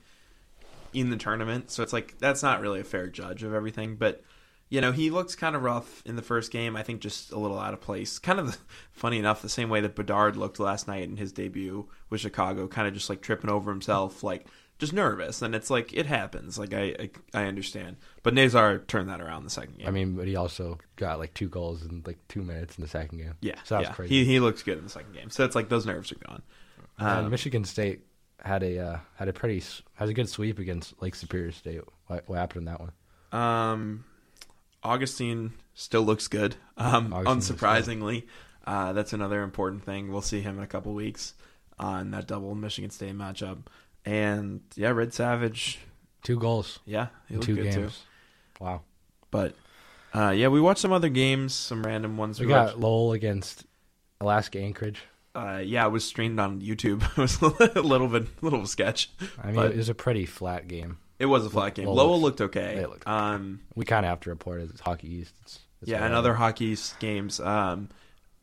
in 0.93 1.09
the 1.09 1.17
tournament. 1.17 1.71
So 1.71 1.83
it's 1.83 1.93
like 1.93 2.17
that's 2.19 2.43
not 2.43 2.61
really 2.61 2.79
a 2.79 2.83
fair 2.85 3.07
judge 3.07 3.43
of 3.43 3.53
everything, 3.53 3.95
but. 3.95 4.23
You 4.67 4.81
know, 4.81 4.91
he 4.91 5.11
looked 5.11 5.37
kind 5.37 5.55
of 5.55 5.61
rough 5.61 6.01
in 6.07 6.15
the 6.15 6.23
first 6.23 6.51
game. 6.51 6.75
I 6.75 6.81
think 6.81 6.99
just 6.99 7.31
a 7.31 7.37
little 7.37 7.59
out 7.59 7.75
of 7.75 7.81
place. 7.81 8.17
Kind 8.27 8.39
of 8.39 8.57
funny 8.91 9.19
enough, 9.19 9.43
the 9.43 9.47
same 9.47 9.69
way 9.69 9.79
that 9.81 9.93
Bedard 9.93 10.35
looked 10.35 10.59
last 10.59 10.87
night 10.87 11.03
in 11.03 11.17
his 11.17 11.31
debut 11.31 11.87
with 12.09 12.19
Chicago, 12.19 12.67
kind 12.67 12.87
of 12.87 12.95
just 12.95 13.07
like 13.07 13.21
tripping 13.21 13.51
over 13.51 13.69
himself, 13.71 14.23
like 14.23 14.47
just 14.77 14.93
nervous. 14.93 15.41
And 15.41 15.55
it's 15.55 15.69
like 15.69 15.93
it 15.93 16.05
happens. 16.05 16.57
Like 16.59 16.73
I, 16.73 16.95
I, 16.99 17.09
I 17.33 17.45
understand. 17.45 17.97
But 18.23 18.33
Nazar 18.33 18.79
turned 18.79 19.09
that 19.09 19.21
around 19.21 19.43
the 19.43 19.49
second 19.49 19.77
game. 19.77 19.87
I 19.87 19.91
mean, 19.91 20.15
but 20.15 20.27
he 20.27 20.35
also 20.35 20.77
got 20.95 21.19
like 21.19 21.33
two 21.33 21.49
goals 21.49 21.83
in 21.83 22.03
like 22.05 22.17
two 22.27 22.41
minutes 22.41 22.77
in 22.77 22.81
the 22.81 22.87
second 22.87 23.19
game. 23.19 23.35
yeah, 23.41 23.55
so 23.63 23.75
that 23.75 23.79
was 23.79 23.87
yeah. 23.89 23.93
crazy. 23.93 24.15
He 24.15 24.25
he 24.25 24.39
looks 24.39 24.63
good 24.63 24.77
in 24.77 24.83
the 24.83 24.89
second 24.89 25.13
game. 25.13 25.29
So 25.29 25.45
it's 25.45 25.55
like 25.55 25.69
those 25.69 25.85
nerves 25.85 26.11
are 26.11 26.15
gone. 26.15 26.41
Um, 26.97 27.29
Michigan 27.29 27.65
State 27.65 28.01
had 28.41 28.63
a 28.63 28.79
uh, 28.79 28.99
had 29.15 29.27
a 29.27 29.33
pretty 29.33 29.63
has 29.95 30.09
a 30.09 30.13
good 30.13 30.29
sweep 30.29 30.59
against 30.59 31.01
Lake 31.01 31.15
Superior 31.15 31.51
State. 31.51 31.81
What, 32.07 32.27
what 32.27 32.37
happened 32.37 32.67
in 32.67 32.73
that 32.73 32.79
one? 32.79 32.91
Um, 33.31 34.05
Augustine 34.83 35.53
still 35.73 36.03
looks 36.03 36.27
good. 36.27 36.55
Um, 36.77 37.13
Augustine 37.13 37.57
unsurprisingly, 37.57 38.23
uh, 38.65 38.93
that's 38.93 39.13
another 39.13 39.41
important 39.43 39.83
thing. 39.83 40.11
We'll 40.11 40.21
see 40.21 40.41
him 40.41 40.57
in 40.57 40.63
a 40.63 40.67
couple 40.67 40.93
weeks 40.93 41.33
on 41.79 42.11
that 42.11 42.27
double 42.27 42.55
Michigan 42.55 42.91
State 42.91 43.15
matchup. 43.15 43.63
And 44.05 44.61
yeah, 44.75 44.89
Red 44.91 45.13
Savage. 45.13 45.79
Two 46.23 46.39
goals 46.39 46.79
Yeah, 46.85 47.07
he 47.27 47.35
looked 47.35 47.45
two 47.45 47.55
good 47.55 47.71
games. 47.73 47.75
too. 48.57 48.63
Wow. 48.63 48.81
But 49.31 49.53
uh, 50.13 50.29
yeah, 50.29 50.47
we 50.47 50.59
watched 50.61 50.79
some 50.81 50.91
other 50.91 51.09
games, 51.09 51.53
some 51.53 51.83
random 51.85 52.17
ones. 52.17 52.39
We 52.39 52.45
We, 52.47 52.53
got 52.53 52.65
watched. 52.67 52.77
Lowell 52.79 53.11
against 53.13 53.65
Alaska 54.21 54.59
Anchorage. 54.59 55.01
Uh, 55.35 55.61
yeah, 55.63 55.85
it 55.85 55.89
was 55.89 56.05
streamed 56.05 56.39
on 56.39 56.61
YouTube. 56.61 57.03
it 57.11 57.17
was 57.17 57.41
a 57.41 57.81
little 57.81 58.07
bit, 58.07 58.27
little 58.41 58.65
sketch. 58.65 59.11
I 59.43 59.51
mean, 59.51 59.59
it 59.65 59.75
was 59.77 59.89
a 59.89 59.93
pretty 59.95 60.25
flat 60.25 60.67
game. 60.67 60.97
It 61.19 61.25
was 61.27 61.45
a 61.45 61.49
flat 61.49 61.75
game. 61.75 61.85
Lowell 61.85 61.97
Lowell 61.97 62.21
looked- 62.21 62.39
looked 62.39 62.55
okay. 62.55 62.75
It 62.77 62.89
looked- 62.89 63.07
Um, 63.07 63.61
We 63.75 63.85
kind 63.85 64.05
of 64.05 64.09
have 64.09 64.19
to 64.21 64.29
report 64.29 64.61
it 64.61 64.71
as 64.73 64.79
Hockey 64.79 65.13
East. 65.13 65.33
It's, 65.43 65.59
it's 65.81 65.91
yeah, 65.91 66.03
and 66.05 66.13
other 66.13 66.33
hockey 66.33 66.73
s- 66.73 66.95
games. 66.99 67.39
Um, 67.39 67.89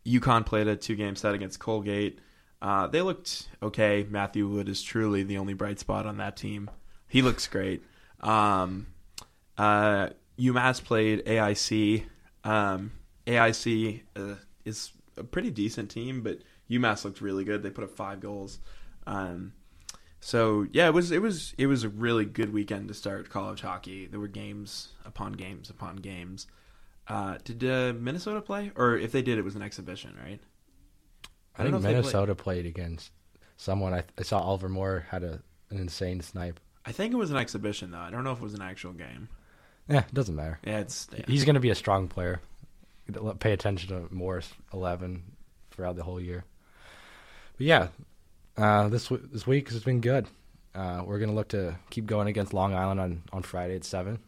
UConn 0.06 0.44
played 0.46 0.68
a 0.68 0.76
two-game 0.76 1.16
set 1.16 1.34
against 1.34 1.58
Colgate. 1.58 2.18
Uh, 2.62 2.86
they 2.86 3.02
looked 3.02 3.48
okay. 3.60 4.06
Matthew 4.08 4.46
Wood 4.46 4.68
is 4.68 4.82
truly 4.82 5.24
the 5.24 5.36
only 5.36 5.52
bright 5.52 5.80
spot 5.80 6.06
on 6.06 6.18
that 6.18 6.36
team. 6.36 6.70
He 7.08 7.20
looks 7.20 7.48
great. 7.48 7.82
Um, 8.20 8.86
uh, 9.58 10.10
UMass 10.38 10.82
played 10.82 11.24
AIC. 11.26 12.04
Um, 12.44 12.92
AIC 13.26 14.02
uh, 14.14 14.36
is 14.64 14.92
a 15.16 15.24
pretty 15.24 15.50
decent 15.50 15.90
team, 15.90 16.22
but 16.22 16.38
UMass 16.70 17.04
looked 17.04 17.20
really 17.20 17.42
good. 17.42 17.64
They 17.64 17.70
put 17.70 17.82
up 17.82 17.90
five 17.90 18.20
goals. 18.20 18.60
Um, 19.08 19.54
so 20.20 20.68
yeah, 20.72 20.86
it 20.86 20.94
was 20.94 21.10
it 21.10 21.20
was 21.20 21.54
it 21.58 21.66
was 21.66 21.82
a 21.82 21.88
really 21.88 22.24
good 22.24 22.52
weekend 22.52 22.86
to 22.88 22.94
start 22.94 23.28
college 23.28 23.62
hockey. 23.62 24.06
There 24.06 24.20
were 24.20 24.28
games 24.28 24.90
upon 25.04 25.32
games 25.32 25.68
upon 25.68 25.96
games. 25.96 26.46
Uh, 27.08 27.38
did 27.42 27.64
uh, 27.64 27.92
Minnesota 27.98 28.40
play, 28.40 28.70
or 28.76 28.96
if 28.96 29.10
they 29.10 29.22
did, 29.22 29.36
it 29.36 29.42
was 29.42 29.56
an 29.56 29.62
exhibition, 29.62 30.16
right? 30.24 30.40
I, 31.58 31.64
don't 31.64 31.72
think 31.72 31.84
Minnesota 31.84 32.34
played 32.34 32.66
against 32.66 33.10
someone. 33.56 33.94
I, 33.94 34.04
I 34.18 34.22
saw 34.22 34.38
Oliver 34.38 34.68
Moore 34.68 35.06
had 35.10 35.22
a 35.22 35.40
an 35.70 35.78
insane 35.78 36.20
snipe. 36.20 36.60
I 36.84 36.92
think 36.92 37.12
it 37.12 37.16
was 37.16 37.30
an 37.30 37.36
exhibition 37.36 37.90
though. 37.90 37.98
I 37.98 38.10
don't 38.10 38.24
know 38.24 38.32
if 38.32 38.38
it 38.38 38.42
was 38.44 38.54
an 38.54 38.62
actual 38.62 38.92
game. 38.92 39.28
Yeah, 39.88 40.00
it 40.00 40.14
doesn't 40.14 40.34
matter. 40.34 40.58
Yeah, 40.64 40.78
it's 40.78 41.08
yeah. 41.16 41.24
He's 41.26 41.44
going 41.44 41.54
to 41.54 41.60
be 41.60 41.70
a 41.70 41.74
strong 41.74 42.08
player. 42.08 42.40
Pay 43.40 43.52
attention 43.52 43.88
to 43.88 44.14
Morris 44.14 44.52
eleven 44.72 45.22
throughout 45.70 45.96
the 45.96 46.02
whole 46.04 46.20
year. 46.20 46.44
But 47.56 47.66
yeah, 47.66 47.88
uh, 48.56 48.88
this 48.88 49.08
w- 49.08 49.28
this 49.32 49.46
week 49.46 49.70
has 49.70 49.82
been 49.82 50.00
good. 50.00 50.26
Uh, 50.74 51.02
we're 51.04 51.18
going 51.18 51.28
to 51.28 51.34
look 51.34 51.48
to 51.48 51.76
keep 51.90 52.06
going 52.06 52.28
against 52.28 52.54
Long 52.54 52.74
Island 52.74 52.98
on, 52.98 53.22
on 53.32 53.42
Friday 53.42 53.76
at 53.76 53.84
seven. 53.84 54.18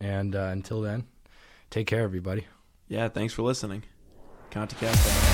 And 0.00 0.34
uh, 0.34 0.48
until 0.52 0.80
then, 0.80 1.04
take 1.70 1.86
care, 1.86 2.02
everybody. 2.02 2.46
yeah. 2.88 3.08
Thanks 3.08 3.34
for 3.34 3.42
listening. 3.42 3.82
Conti 4.50 4.76
Cafe. 4.76 5.33